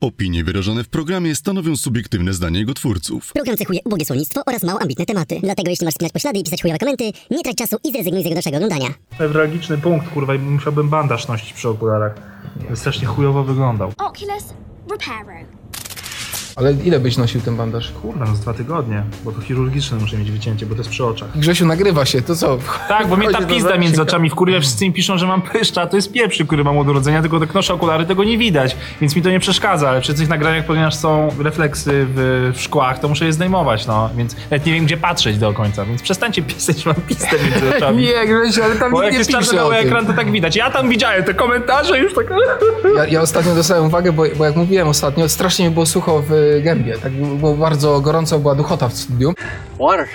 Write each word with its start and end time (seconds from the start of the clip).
Opinie 0.00 0.44
wyrażone 0.44 0.84
w 0.84 0.88
programie 0.88 1.34
stanowią 1.34 1.76
subiektywne 1.76 2.32
zdanie 2.32 2.58
jego 2.58 2.74
twórców. 2.74 3.32
Program 3.32 3.56
cechuje 3.56 3.80
ubogie 3.84 4.04
słownictwo 4.04 4.42
oraz 4.46 4.62
mało 4.62 4.82
ambitne 4.82 5.06
tematy. 5.06 5.40
Dlatego 5.42 5.70
jeśli 5.70 5.84
masz 5.84 5.94
spinać 5.94 6.12
poślady 6.12 6.38
i 6.38 6.44
pisać 6.44 6.62
chujowe 6.62 6.78
komenty, 6.78 7.04
nie 7.30 7.42
trać 7.42 7.56
czasu 7.56 7.76
i 7.84 7.92
zrezygnuj 7.92 8.22
z 8.22 8.24
jego 8.24 8.34
dalszego 8.34 8.56
oglądania. 8.56 8.94
Newralgiczny 9.20 9.78
punkt, 9.78 10.08
kurwa, 10.08 10.34
i 10.34 10.38
musiałbym 10.38 10.88
bandaż 10.88 11.28
nosić 11.28 11.52
przy 11.52 11.68
okularach. 11.68 12.14
By 12.70 12.76
strasznie 12.76 13.06
chujowo 13.06 13.44
wyglądał. 13.44 13.92
Oculus 13.98 14.44
Reparo. 14.90 15.55
Ale 16.56 16.72
ile 16.72 17.00
byś 17.00 17.16
nosił 17.16 17.40
ten 17.40 17.56
bandaż? 17.56 17.92
Kurwa, 18.02 18.24
no 18.24 18.36
z 18.36 18.40
dwa 18.40 18.54
tygodnie, 18.54 19.02
bo 19.24 19.32
to 19.32 19.40
chirurgiczne 19.40 19.98
muszę 19.98 20.16
mieć 20.16 20.30
wycięcie, 20.30 20.66
bo 20.66 20.74
to 20.74 20.80
jest 20.80 20.90
przy 20.90 21.04
oczach. 21.04 21.38
Grzesiu, 21.38 21.66
nagrywa 21.66 22.04
się, 22.04 22.22
to 22.22 22.36
co? 22.36 22.58
Tak, 22.88 23.08
bo 23.08 23.16
mnie 23.16 23.30
ta 23.30 23.42
pizda 23.42 23.78
między 23.78 24.02
oczami 24.02 24.30
wkurwia, 24.30 24.60
wszyscy 24.60 24.84
mi 24.84 24.92
piszą, 24.92 25.18
że 25.18 25.26
mam 25.26 25.42
pyszcza, 25.42 25.82
a 25.82 25.86
to 25.86 25.96
jest 25.96 26.12
pieprz, 26.12 26.42
który 26.46 26.64
mam 26.64 26.78
od 26.78 26.88
urodzenia, 26.88 27.20
tylko 27.20 27.38
jak 27.38 27.54
noszę 27.54 27.74
okulary, 27.74 28.06
tego 28.06 28.24
nie 28.24 28.38
widać, 28.38 28.76
więc 29.00 29.16
mi 29.16 29.22
to 29.22 29.30
nie 29.30 29.40
przeszkadza, 29.40 29.88
ale 29.88 30.00
przy 30.00 30.14
tych 30.14 30.28
nagraniach, 30.28 30.66
ponieważ 30.66 30.94
są 30.94 31.28
refleksy 31.38 32.06
w, 32.08 32.50
w 32.54 32.60
szkłach, 32.60 32.98
to 32.98 33.08
muszę 33.08 33.24
je 33.24 33.32
zdejmować, 33.32 33.86
no, 33.86 34.10
więc 34.16 34.36
nawet 34.50 34.66
nie 34.66 34.72
wiem, 34.72 34.84
gdzie 34.84 34.96
patrzeć 34.96 35.38
do 35.38 35.52
końca, 35.52 35.84
więc 35.84 36.02
przestańcie 36.02 36.42
pisać, 36.42 36.82
że 36.82 36.90
mam 36.90 37.02
pistę 37.02 37.36
między 37.50 37.68
oczami. 37.76 38.02
Nie, 38.02 38.26
Grzesiu, 38.26 38.62
ale 38.64 38.76
tam 38.76 38.92
Bo 38.92 39.02
nikt 39.02 39.18
jak 39.18 39.28
nie 39.28 39.38
pisze 39.38 39.64
o 39.64 39.68
czarny 39.68 39.78
tym. 39.78 39.86
ekran, 39.86 40.06
to 40.06 40.12
tak 40.12 40.30
widać. 40.30 40.56
Ja 40.56 40.70
tam 40.70 40.88
widziałem 40.88 41.24
te 41.24 41.34
komentarze 41.34 41.98
już 41.98 42.14
tak... 42.14 42.26
Ja, 42.96 43.06
ja 43.06 43.20
ostatnio 43.20 43.54
dostałem 43.54 43.84
uwagę, 43.84 44.12
bo, 44.12 44.24
bo 44.36 44.44
jak 44.44 44.56
mówiłem 44.56 44.88
ostatnio, 44.88 45.28
strasznie 45.28 45.64
mi 45.68 45.70
było 45.70 45.86
sucho 45.86 46.22
w 46.28 46.45
gębie. 46.62 46.98
Tak 46.98 47.12
było 47.12 47.54
bardzo 47.54 48.00
gorąco, 48.00 48.38
była 48.38 48.54
duchota 48.54 48.88
w 48.88 48.94
studiu. 48.94 49.34
Water. 49.80 50.06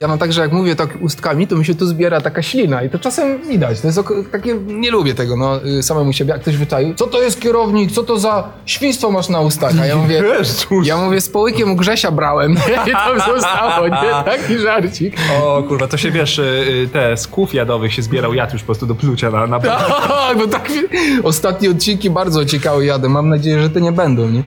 Ja 0.00 0.08
mam 0.08 0.18
tak, 0.18 0.32
że 0.32 0.40
jak 0.40 0.52
mówię 0.52 0.76
tak 0.76 0.90
ustkami, 1.00 1.46
to 1.46 1.56
mi 1.56 1.64
się 1.64 1.74
tu 1.74 1.86
zbiera 1.86 2.20
taka 2.20 2.42
ślina 2.42 2.82
i 2.82 2.90
to 2.90 2.98
czasem 2.98 3.38
widać. 3.48 3.80
To 3.80 3.86
jest 3.86 4.00
takie, 4.32 4.54
nie 4.66 4.90
lubię 4.90 5.14
tego, 5.14 5.36
no, 5.36 5.64
y, 5.64 5.82
samemu 5.82 6.12
siebie, 6.12 6.32
jak 6.32 6.40
ktoś 6.40 6.56
wyczaił. 6.56 6.94
Co 6.94 7.06
to 7.06 7.22
jest 7.22 7.40
kierownik? 7.40 7.92
Co 7.92 8.02
to 8.02 8.18
za 8.18 8.48
świństwo 8.66 9.10
masz 9.10 9.28
na 9.28 9.40
ustach? 9.40 9.72
A 9.80 9.86
ja 9.86 9.96
mówię, 9.96 10.22
Jezus. 10.38 10.66
ja 10.84 10.96
mówię, 10.96 11.20
z 11.20 11.28
połykiem 11.28 11.70
u 11.70 11.76
Grzesia 11.76 12.10
brałem. 12.10 12.52
I 12.88 12.90
tam 12.90 13.34
zostało, 13.34 13.88
nie? 13.88 14.10
Taki 14.32 14.58
żarcik. 14.58 15.16
O 15.42 15.62
kurwa, 15.62 15.86
to 15.86 15.96
się 15.96 16.10
wiesz, 16.10 16.38
y, 16.38 16.42
y, 16.84 16.88
te 16.92 17.16
z 17.16 17.26
kłów 17.26 17.54
jadowych 17.54 17.92
się 17.92 18.02
zbierał 18.02 18.34
jad 18.34 18.52
już 18.52 18.62
po 18.62 18.66
prostu 18.66 18.86
do 18.86 18.94
plucia 18.94 19.30
na, 19.30 19.46
na 19.46 19.60
Tak, 19.60 20.38
bo 20.38 20.46
tak 20.46 20.68
ostatnie 21.22 21.70
odcinki 21.70 22.10
bardzo 22.10 22.44
ciekawe 22.44 22.84
jadę. 22.84 23.08
Mam 23.08 23.28
nadzieję, 23.28 23.62
że 23.62 23.70
te 23.70 23.80
nie 23.80 23.92
będą, 23.92 24.30
nie? 24.30 24.42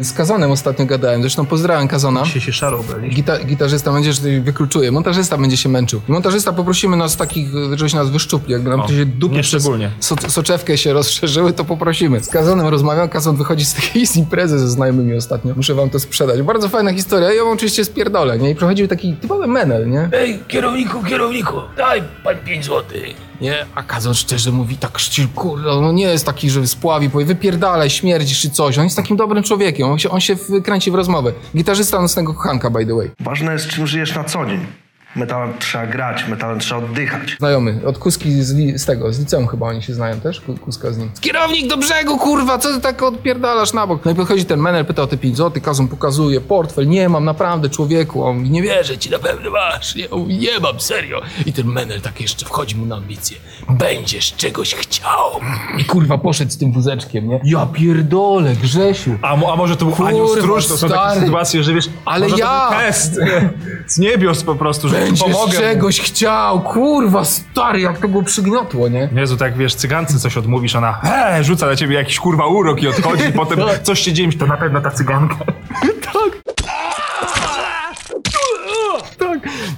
Z 0.00 0.12
Kazonem 0.12 0.50
ostatnio 0.50 0.86
gadałem, 0.86 1.20
zresztą 1.20 1.46
pozdrawiam 1.46 1.88
Kazona. 1.88 2.22
Dzisiaj 2.22 2.42
się 2.42 2.52
szaro. 2.52 2.84
Gita 3.08 3.38
gitarzysta 3.44 3.92
będzie 3.92 4.12
że 4.12 4.40
wykluczuje, 4.40 4.92
montażysta 4.92 5.38
będzie 5.38 5.56
się 5.56 5.68
męczył. 5.68 6.00
I 6.08 6.12
montażysta 6.12 6.52
poprosimy 6.52 6.96
nas 6.96 7.16
takich, 7.16 7.48
żebyś 7.76 7.94
nas 7.94 8.10
wyszczupli, 8.10 8.52
jakby 8.52 8.70
nam 8.70 8.80
O, 8.80 8.86
to 8.86 8.92
się 8.92 9.06
dupy 9.06 9.42
szczególnie. 9.42 9.90
so, 10.00 10.16
soczewkę 10.28 10.78
się 10.78 10.92
rozszerzyły, 10.92 11.52
to 11.52 11.64
poprosimy. 11.64 12.20
Z 12.20 12.28
Kazonem 12.28 12.66
rozmawiam, 12.66 13.08
Kazon 13.08 13.36
wychodzi 13.36 13.64
z 13.64 13.74
takiej 13.74 14.06
z 14.06 14.16
imprezy 14.16 14.58
ze 14.58 14.68
znajomymi 14.68 15.14
ostatnio. 15.14 15.54
Muszę 15.56 15.74
wam 15.74 15.90
to 15.90 16.00
sprzedać. 16.00 16.42
Bardzo 16.42 16.68
fajna 16.68 16.92
historia, 16.92 17.28
ja 17.28 17.34
ją 17.34 17.50
oczywiście 17.50 17.84
spierdolę, 17.84 18.38
nie? 18.38 18.50
I 18.50 18.54
prowadził 18.54 18.88
taki 18.88 19.12
typowy 19.14 19.46
menel, 19.46 19.90
nie? 19.90 20.08
Ej, 20.12 20.38
kierowniku, 20.48 21.02
kierowniku, 21.04 21.56
daj 21.76 22.02
pan 22.24 22.36
5 22.44 22.64
złotych. 22.64 23.25
Nie, 23.40 23.66
a 23.74 23.82
Kazon 23.82 24.14
szczerze 24.14 24.52
mówi 24.52 24.76
tak, 24.76 24.98
szczerze, 24.98 25.28
kurde, 25.34 25.80
no 25.80 25.92
nie 25.92 26.04
jest 26.04 26.26
taki, 26.26 26.50
że 26.50 26.66
spławi, 26.66 27.10
powie, 27.10 27.24
wypierdalaj, 27.24 27.90
śmierdzisz 27.90 28.40
czy 28.40 28.50
coś. 28.50 28.78
On 28.78 28.84
jest 28.84 28.96
takim 28.96 29.16
dobrym 29.16 29.42
człowiekiem, 29.42 29.88
on 29.88 29.98
się, 29.98 30.10
on 30.10 30.20
się 30.20 30.36
wkręci 30.36 30.90
w 30.90 30.94
rozmowę. 30.94 31.32
Gitarzysta 31.56 32.00
nocnego 32.00 32.34
kochanka, 32.34 32.70
by 32.70 32.86
the 32.86 32.94
way. 32.94 33.10
Ważne 33.20 33.52
jest, 33.52 33.68
czym 33.68 33.86
żyjesz 33.86 34.14
na 34.14 34.24
co 34.24 34.46
dzień. 34.46 34.85
Metalem 35.16 35.52
trzeba 35.58 35.86
grać, 35.86 36.24
metalem 36.28 36.58
trzeba 36.60 36.80
oddychać. 36.84 37.36
Znajomy, 37.38 37.80
od 37.86 37.98
Kuski 37.98 38.42
z, 38.42 38.54
li, 38.54 38.78
z 38.78 38.84
tego, 38.86 39.12
z 39.12 39.18
liceum 39.18 39.46
chyba 39.48 39.66
oni 39.66 39.82
się 39.82 39.94
znają 39.94 40.20
też, 40.20 40.40
Ku- 40.40 40.54
Kuska 40.56 40.90
z 40.92 40.98
nim. 40.98 41.10
Kierownik 41.20 41.66
do 41.70 41.76
brzegu, 41.76 42.18
kurwa, 42.18 42.58
co 42.58 42.74
ty 42.74 42.80
tak 42.80 43.02
odpierdalasz 43.02 43.72
na 43.72 43.86
bok? 43.86 44.04
No 44.04 44.10
i 44.10 44.14
podchodzi 44.14 44.44
ten 44.44 44.60
menel, 44.60 44.84
pyta 44.84 45.02
o 45.02 45.06
te 45.06 45.16
5 45.16 45.36
zł, 45.36 45.62
Kazum 45.62 45.88
pokazuje, 45.88 46.40
portfel, 46.40 46.88
nie 46.88 47.08
mam, 47.08 47.24
naprawdę, 47.24 47.68
człowieku, 47.70 48.24
on 48.24 48.36
mówi, 48.36 48.50
nie 48.50 48.62
wierzę 48.62 48.98
ci, 48.98 49.10
na 49.10 49.18
pewno 49.18 49.50
masz, 49.50 49.94
nie, 49.94 50.10
on 50.10 50.20
mówi, 50.20 50.38
nie 50.38 50.60
mam, 50.60 50.80
serio. 50.80 51.22
I 51.46 51.52
ten 51.52 51.66
menel 51.66 52.00
tak 52.00 52.20
jeszcze 52.20 52.46
wchodzi 52.46 52.76
mu 52.76 52.86
na 52.86 52.96
ambicje, 52.96 53.36
będziesz 53.68 54.34
czegoś 54.36 54.74
chciał. 54.74 55.30
I 55.78 55.84
kurwa 55.84 56.18
poszedł 56.18 56.50
z 56.50 56.58
tym 56.58 56.72
wózeczkiem, 56.72 57.28
nie? 57.28 57.40
Ja 57.44 57.66
pierdolę, 57.66 58.54
Grzesiu. 58.56 59.18
A, 59.22 59.36
mo- 59.36 59.52
a 59.52 59.56
może 59.56 59.76
to 59.76 59.84
był 59.84 59.94
Kurwa, 59.94 60.10
anioł 60.10 60.28
stróż, 60.28 60.66
to 60.66 60.76
są 60.76 60.88
takie 60.88 61.00
stary. 61.00 61.20
sytuacje, 61.20 61.62
że 61.62 61.74
wiesz, 61.74 61.88
Ale 62.04 62.28
może 62.28 62.40
ja- 62.42 62.66
to 62.68 62.70
był 62.70 62.78
test 62.80 63.18
z 63.94 63.98
niebios 63.98 64.44
po 64.44 64.54
prostu, 64.54 64.88
że 64.88 64.95
Będziesz 65.00 65.24
pomogę. 65.24 65.52
czegoś 65.58 66.00
chciał, 66.00 66.60
kurwa, 66.60 67.24
stary, 67.24 67.80
jak 67.80 67.98
to 67.98 68.08
go 68.08 68.22
przygniotło, 68.22 68.88
nie? 68.88 69.08
Jezu, 69.16 69.36
tak 69.36 69.56
wiesz, 69.56 69.74
cygance 69.74 70.18
coś 70.18 70.36
odmówisz, 70.36 70.76
ona 70.76 70.92
he, 70.92 71.44
rzuca 71.44 71.66
na 71.66 71.76
ciebie 71.76 71.94
jakiś 71.94 72.18
kurwa 72.18 72.46
urok 72.46 72.82
i 72.82 72.88
odchodzi, 72.88 73.24
i 73.24 73.32
potem 73.42 73.60
coś 73.82 74.00
się 74.00 74.12
dzieje, 74.12 74.32
to 74.32 74.46
na 74.46 74.56
pewno 74.56 74.80
ta 74.80 74.90
cyganka. 74.90 75.36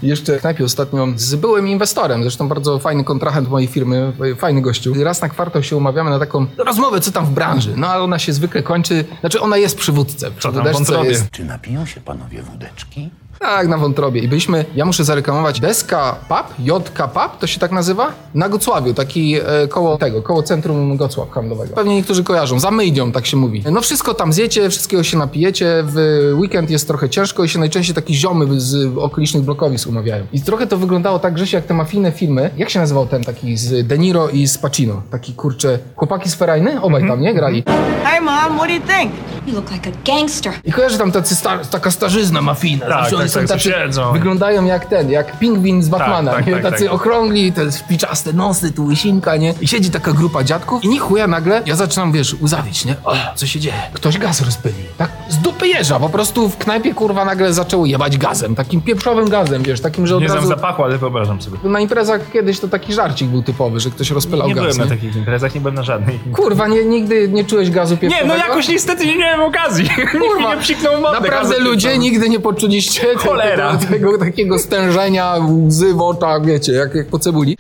Jeszcze 0.03 0.39
w 0.39 0.41
knajpie 0.41 0.65
ostatnio 0.65 1.09
z 1.17 1.35
byłym 1.35 1.69
inwestorem, 1.69 2.23
zresztą 2.23 2.49
bardzo 2.49 2.79
fajny 2.79 3.05
kontrahent 3.05 3.49
mojej 3.49 3.69
firmy, 3.69 4.13
fajny 4.39 4.63
gościu. 4.63 5.05
Raz 5.05 5.23
na 5.23 5.29
kwartał 5.29 5.63
się 5.63 5.77
umawiamy 5.77 6.11
na 6.11 6.19
taką 6.19 6.47
rozmowę, 6.59 7.01
co 7.01 7.13
tam 7.13 7.27
w 7.27 7.31
branży. 7.31 7.75
No 7.77 7.87
ale 7.87 8.03
ona 8.03 8.19
się 8.19 8.33
zwykle 8.33 8.63
kończy, 8.63 9.05
znaczy 9.21 9.41
ona 9.41 9.57
jest 9.57 9.79
przy 9.79 9.93
wódce. 9.93 10.31
Przy 10.31 10.49
Co 10.49 10.53
tam, 10.53 10.73
wątrobie? 10.73 11.09
jest 11.09 11.31
Czy 11.31 11.45
napiją 11.45 11.87
się 11.87 12.01
panowie 12.01 12.43
wódeczki? 12.43 13.11
Tak, 13.39 13.69
na 13.69 13.79
wątrobie. 13.79 14.21
I 14.21 14.29
byliśmy, 14.29 14.65
ja 14.75 14.85
muszę 14.85 15.05
zareklamować 15.05 15.61
Deska 15.61 16.17
Pub, 16.29 16.59
JK 16.59 16.99
Pub, 16.99 17.39
to 17.41 17.47
się 17.47 17.61
tak 17.61 17.73
nazywa? 17.73 18.13
Na 18.35 18.49
Gocławiu, 18.49 18.95
taki 18.95 19.35
e, 19.37 19.69
koło 19.69 19.99
tego, 19.99 20.23
koło 20.23 20.43
centrum 20.43 20.97
Gocław 20.97 21.31
handlowego. 21.31 21.75
Pewnie 21.75 21.95
niektórzy 21.95 22.25
kojarzą, 22.25 22.61
za 22.61 22.71
Myjnią, 22.71 23.13
tak 23.13 23.27
się 23.27 23.37
mówi. 23.37 23.65
No 23.73 23.81
wszystko 23.81 24.15
tam 24.15 24.33
zjecie, 24.33 24.71
wszystkiego 24.71 25.03
się 25.03 25.19
napijecie, 25.19 25.85
w 25.87 25.97
weekend 26.35 26.71
jest 26.71 26.87
trochę 26.89 27.09
ciężko 27.09 27.45
i 27.45 27.49
się 27.49 27.59
najczęściej 27.59 27.95
takie 27.95 28.15
ziomy 28.15 28.61
z 28.61 28.99
okolicznych 28.99 29.43
blokowisk 29.43 29.89
umawiają. 29.89 30.27
I 30.33 30.41
trochę 30.43 30.67
to 30.67 30.77
wyglądało 30.77 31.19
tak, 31.19 31.39
że 31.39 31.57
jak 31.57 31.67
te 31.67 31.75
mafijne 31.75 32.13
filmy, 32.13 32.51
jak 32.57 32.71
się 32.71 32.81
nazywał 32.81 33.07
ten 33.07 33.25
taki 33.25 33.57
z 33.57 33.87
De 33.87 33.99
Niro 33.99 34.29
i 34.29 34.47
z 34.49 34.59
Pacino? 34.59 35.03
Taki 35.11 35.33
kurczę, 35.35 35.79
chłopaki 35.97 36.31
z 36.31 36.35
Ferajny? 36.35 36.81
Obaj 36.81 37.09
tam, 37.09 37.21
nie? 37.21 37.35
Grali. 37.35 37.65
Hey, 38.05 38.21
Mom, 38.21 38.59
what 38.59 38.69
do 38.69 38.75
you 38.75 38.81
think? 38.81 39.38
You 39.49 39.55
look 39.55 39.71
like 39.73 39.91
a 39.91 39.93
gangster. 40.19 40.53
I 40.65 40.73
kojarzę 40.73 40.99
tam 40.99 41.13
tacy 41.13 41.35
star, 41.37 41.67
taka 41.67 41.91
starzyzna 41.91 42.43
mafijna. 42.43 42.87
Tak, 42.87 42.91
Zawsze 42.95 43.11
tak, 43.11 43.21
oni 43.21 43.29
są 43.29 43.41
tak, 43.41 43.49
tacy, 43.49 43.61
siedzą. 43.71 44.13
wyglądają 44.13 44.65
jak 44.65 44.87
ten, 44.87 45.11
jak 45.11 45.39
pingwin 45.39 45.83
z 45.83 45.89
Batmana, 45.89 46.33
tak, 46.33 46.47
nie? 46.47 46.53
tak, 46.53 46.63
tacy 46.63 46.85
tak. 46.85 46.95
okrągli, 46.95 47.53
te 47.53 47.73
spiczaste 47.73 48.33
nosy, 48.33 48.73
tu 48.73 48.85
łysinka, 48.85 49.37
nie? 49.37 49.55
I 49.61 49.69
siedzi 49.69 49.91
taka 49.91 50.13
grupa 50.13 50.45
dziadków 50.45 50.85
i 50.85 50.89
ni 50.89 50.99
chuja 50.99 51.27
nagle, 51.27 51.63
ja 51.67 51.77
zaczynam, 51.77 52.13
wiesz, 52.13 52.35
uzawić, 52.41 52.85
nie? 52.85 52.95
O, 53.05 53.15
co 53.35 53.47
się 53.47 53.61
dzieje? 53.61 53.75
Ktoś 53.93 54.19
gaz 54.19 54.41
rozpylił, 54.43 54.85
tak? 54.99 55.11
Z 55.29 55.37
dupy 55.39 55.69
jeża, 55.69 56.01
po 56.01 56.09
prostu 56.09 56.49
w 56.49 56.57
knajpie, 56.57 56.95
kurwa, 56.95 57.25
nagle 57.25 57.53
zaczęło 57.53 57.87
jebać 57.87 58.19
gazem, 58.19 58.55
takim 58.55 58.81
pieprzowym 58.83 59.29
gazem, 59.29 59.63
wiesz, 59.63 59.81
takim, 59.81 60.07
że 60.07 60.17
od 60.17 60.23
Nie 60.23 60.29
znam 60.29 60.39
razu... 60.39 60.49
zapachu, 60.49 60.85
ale 60.85 60.99
wyobrażam 60.99 61.43
sobie. 61.43 61.59
Na 61.65 61.81
imprezach 61.81 62.21
kiedyś 62.33 62.61
to 62.61 62.69
taki 62.69 62.93
żarcik 62.95 63.29
był 63.29 63.43
typowy, 63.43 63.81
że 63.81 63.91
ktoś 63.91 64.11
rozpylał 64.11 64.49
Nie 64.49 64.55
gaz, 64.55 64.65
byłem 64.65 64.79
na 64.79 64.85
nie? 64.85 64.91
takich 64.91 65.17
imprezach, 65.17 65.55
nie 65.55 65.61
byłem 65.61 65.75
na 65.75 65.83
żadnej. 65.83 66.19
Kurwa, 66.33 66.69
nie, 66.69 66.85
nigdy 66.85 67.29
nie 67.29 67.45
czułeś 67.45 67.71
gazu 67.71 67.95
Nie, 67.95 67.99
pieprzowego? 68.01 68.29
no 68.29 68.37
jakoś 68.37 68.69
niestety 68.69 69.07
nie 69.07 69.17
miałem 69.39 69.55
okazji. 69.55 69.85
Nikt 70.23 70.39
nie 70.41 70.57
psiknął. 70.63 71.01
Naprawdę 71.01 71.59
ludzie 71.59 71.89
pieprzowy. 71.89 71.99
nigdy 71.99 72.29
nie 72.29 72.41
poczuliście 72.41 73.01
tego, 73.01 73.21
Cholera. 73.21 73.77
tego, 73.77 73.93
tego 73.93 74.19
takiego 74.19 74.59
stężenia 74.59 75.35
łzy 75.67 75.95
w 75.95 76.01
oczach, 76.01 76.47
wiecie, 76.47 76.73
jak, 76.73 76.95
jak 76.95 77.07
po 77.07 77.19
cebuli. 77.19 77.59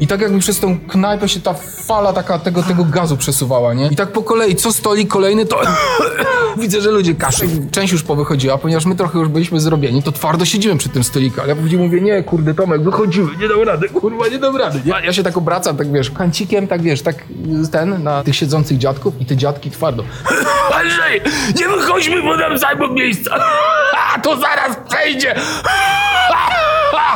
I 0.00 0.06
tak 0.06 0.20
jakby 0.20 0.38
przez 0.38 0.60
tą 0.60 0.78
knajpę 0.80 1.28
się 1.28 1.40
ta 1.40 1.54
fala 1.86 2.12
taka 2.12 2.38
tego, 2.38 2.62
tego 2.62 2.84
gazu 2.84 3.16
przesuwała, 3.16 3.74
nie? 3.74 3.86
I 3.86 3.96
tak 3.96 4.12
po 4.12 4.22
kolei, 4.22 4.56
co 4.56 4.72
stoli 4.72 5.06
kolejny, 5.06 5.46
to 5.46 5.60
widzę, 6.62 6.80
że 6.80 6.90
ludzie 6.90 7.14
kaszlą. 7.14 7.48
Część 7.70 7.92
już 7.92 8.02
powychodziła, 8.02 8.58
ponieważ 8.58 8.86
my 8.86 8.94
trochę 8.94 9.18
już 9.18 9.28
byliśmy 9.28 9.60
zrobieni, 9.60 10.02
to 10.02 10.12
twardo 10.12 10.44
siedzimy 10.44 10.76
przy 10.76 10.88
tym 10.88 11.04
stoliku, 11.04 11.40
ale 11.40 11.48
ja 11.48 11.56
później 11.56 11.80
mówię, 11.80 12.00
nie, 12.00 12.22
kurde, 12.22 12.54
Tomek, 12.54 12.82
wychodzimy, 12.82 13.30
nie 13.40 13.48
dam 13.48 13.62
rady, 13.62 13.88
kurwa, 13.88 14.28
nie 14.28 14.38
dam 14.38 14.56
rady. 14.56 14.80
Ja, 14.84 15.00
ja 15.00 15.12
się 15.12 15.22
tak 15.22 15.36
obracam, 15.36 15.76
tak 15.76 15.92
wiesz, 15.92 16.10
kancikiem, 16.10 16.66
tak 16.66 16.82
wiesz, 16.82 17.02
tak 17.02 17.24
ten, 17.72 18.02
na 18.02 18.24
tych 18.24 18.36
siedzących 18.36 18.78
dziadków 18.78 19.20
i 19.20 19.26
te 19.26 19.36
dziadki 19.36 19.70
twardo. 19.70 20.04
Andrzej, 20.74 21.20
nie 21.56 21.68
wychodźmy, 21.68 22.22
bo 22.22 22.36
nam 22.36 22.58
zajmą 22.58 22.88
miejsca. 22.88 23.36
A, 24.14 24.18
to 24.18 24.36
zaraz 24.36 24.76
przejdzie. 24.88 25.34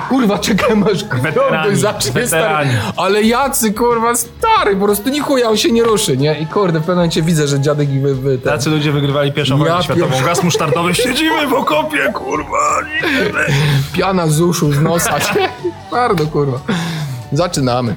Kurwa, 0.08 0.38
czekaj, 0.38 0.76
aż 0.93 1.05
Weterani, 1.23 1.62
ktoś 1.69 1.79
zacznie, 1.79 2.26
stary. 2.26 2.69
Ale 2.97 3.23
jacy, 3.23 3.73
kurwa, 3.75 4.14
stary, 4.14 4.76
po 4.76 4.85
prostu 4.85 5.08
ni 5.11 5.20
chuja, 5.20 5.49
on 5.49 5.56
się 5.56 5.73
nie 5.73 5.82
ruszy, 5.82 6.17
nie? 6.17 6.38
I 6.41 6.47
kurde, 6.47 6.79
w 6.79 6.82
pewnym 6.82 6.97
momencie 6.97 7.23
widzę, 7.23 7.49
że 7.49 7.61
dziadek 7.61 7.91
i 7.91 8.00
wy, 8.00 8.14
wy 8.14 8.38
ten. 8.38 8.52
Tacy 8.52 8.70
ludzie 8.70 8.93
wygrywali 8.93 9.32
pierwszą 9.32 9.55
Ja 9.58 9.64
wojnę 9.64 9.82
światową. 9.82 10.17
pier- 10.17 10.25
Gaz 10.26 10.43
musztardowy. 10.43 10.94
Siedzimy 11.05 11.47
w 11.47 11.52
okopie, 11.55 12.12
kurwa. 12.14 12.58
Piana 13.93 14.26
z 14.29 14.41
uszu, 14.41 14.73
z 14.73 14.81
nosa. 14.81 15.14
Twardo, 15.88 16.26
kurwa. 16.26 16.58
Zaczynamy. 17.32 17.94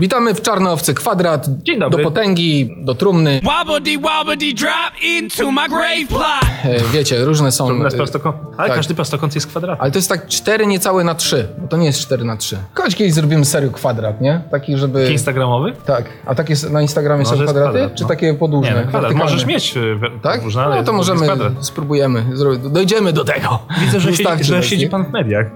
Witamy 0.00 0.34
w 0.34 0.42
Czarne 0.42 0.70
Owce 0.70 0.94
Kwadrat. 0.94 1.46
Dzień 1.62 1.78
dobry. 1.80 2.04
Do 2.04 2.10
potęgi, 2.10 2.76
do 2.78 2.94
trumny. 2.94 3.40
Wobbly 3.44 3.98
wobbly 3.98 4.54
drop 4.54 5.02
into 5.02 5.52
my 5.52 5.68
grave 5.68 6.08
plot. 6.08 6.24
E, 6.64 6.80
wiecie, 6.92 7.24
różne 7.24 7.52
są... 7.52 7.66
Trumna 7.66 7.90
z 7.90 7.94
e, 7.94 7.96
prostokąt. 7.96 8.36
Ale 8.56 8.68
tak. 8.68 8.76
każdy 8.76 8.94
prostokąt 8.94 9.34
jest 9.34 9.46
kwadratem. 9.46 9.82
Ale 9.82 9.90
to 9.90 9.98
jest 9.98 10.08
tak 10.08 10.26
4 10.26 10.66
niecałe 10.66 11.04
na 11.04 11.14
3, 11.14 11.48
bo 11.58 11.68
to 11.68 11.76
nie 11.76 11.86
jest 11.86 12.00
4 12.00 12.24
na 12.24 12.36
3. 12.36 12.56
Kiedyś 12.76 12.96
kiedyś 12.96 13.12
zrobimy 13.12 13.44
serio 13.44 13.70
kwadrat, 13.70 14.20
nie? 14.20 14.42
Taki, 14.50 14.76
żeby... 14.76 15.12
Instagramowy? 15.12 15.72
Tak. 15.86 16.04
A 16.26 16.34
takie 16.34 16.54
na 16.70 16.82
Instagramie 16.82 17.24
Może 17.24 17.36
są 17.36 17.42
kwadraty? 17.42 17.70
kwadrat, 17.70 17.94
czy 17.94 18.02
no. 18.02 18.08
takie 18.08 18.34
podłużne? 18.34 18.74
Nie, 18.74 18.80
no, 18.80 18.88
kwadrat. 18.88 19.14
Możesz 19.14 19.46
mieć 19.46 19.74
we- 19.74 20.10
Tak? 20.22 20.34
podłużne, 20.34 20.62
ale 20.62 20.76
No 20.76 20.82
to 20.82 20.92
możemy, 20.92 21.22
kwadrat. 21.22 21.52
spróbujemy. 21.60 22.24
Zrobić. 22.32 22.60
Dojdziemy 22.70 23.12
do 23.12 23.24
tego. 23.24 23.58
Widzę, 23.80 24.00
że, 24.00 24.14
siedzi, 24.16 24.44
że 24.44 24.62
siedzi 24.62 24.88
pan 24.88 25.04
w 25.04 25.12
mediach. 25.12 25.46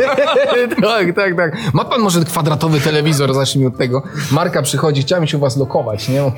tak, 0.82 1.16
tak, 1.16 1.36
tak. 1.36 1.56
Ma 1.72 1.84
pan 1.84 2.00
może 2.00 2.24
kwadratowy 2.24 2.80
telewizor, 2.80 3.34
zacznijmy 3.34 3.63
od 3.66 3.76
tego. 3.78 4.02
Marka 4.32 4.62
przychodzi, 4.62 5.02
chciałem 5.02 5.26
się 5.26 5.36
u 5.36 5.40
was 5.40 5.56
lokować, 5.56 6.08
nie? 6.08 6.32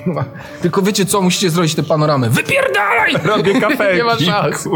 Tylko 0.62 0.82
wiecie 0.82 1.06
co, 1.06 1.20
musicie 1.22 1.50
zrobić 1.50 1.74
tę 1.74 1.82
panoramę. 1.82 2.30
Wypierdalaj! 2.30 3.14
Robię 3.24 3.60
kafelki. 3.60 3.96
Nie 3.96 4.04
ma 4.04 4.18
szans. 4.18 4.68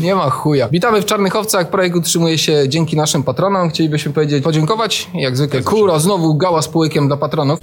Nie 0.00 0.14
ma 0.14 0.30
chuja. 0.30 0.68
Witamy 0.68 1.02
w 1.02 1.04
Czarnych 1.04 1.36
Owcach. 1.36 1.70
Projekt 1.70 1.96
utrzymuje 1.96 2.38
się 2.38 2.68
dzięki 2.68 2.96
naszym 2.96 3.22
patronom. 3.22 3.70
Chcielibyśmy 3.70 4.12
powiedzieć, 4.12 4.44
podziękować. 4.44 5.10
Jak 5.14 5.36
zwykle, 5.36 5.62
kura, 5.62 5.98
znowu 5.98 6.34
gała 6.34 6.62
z 6.62 6.68
półkiem 6.68 7.06
dla 7.06 7.16
patronów. 7.16 7.58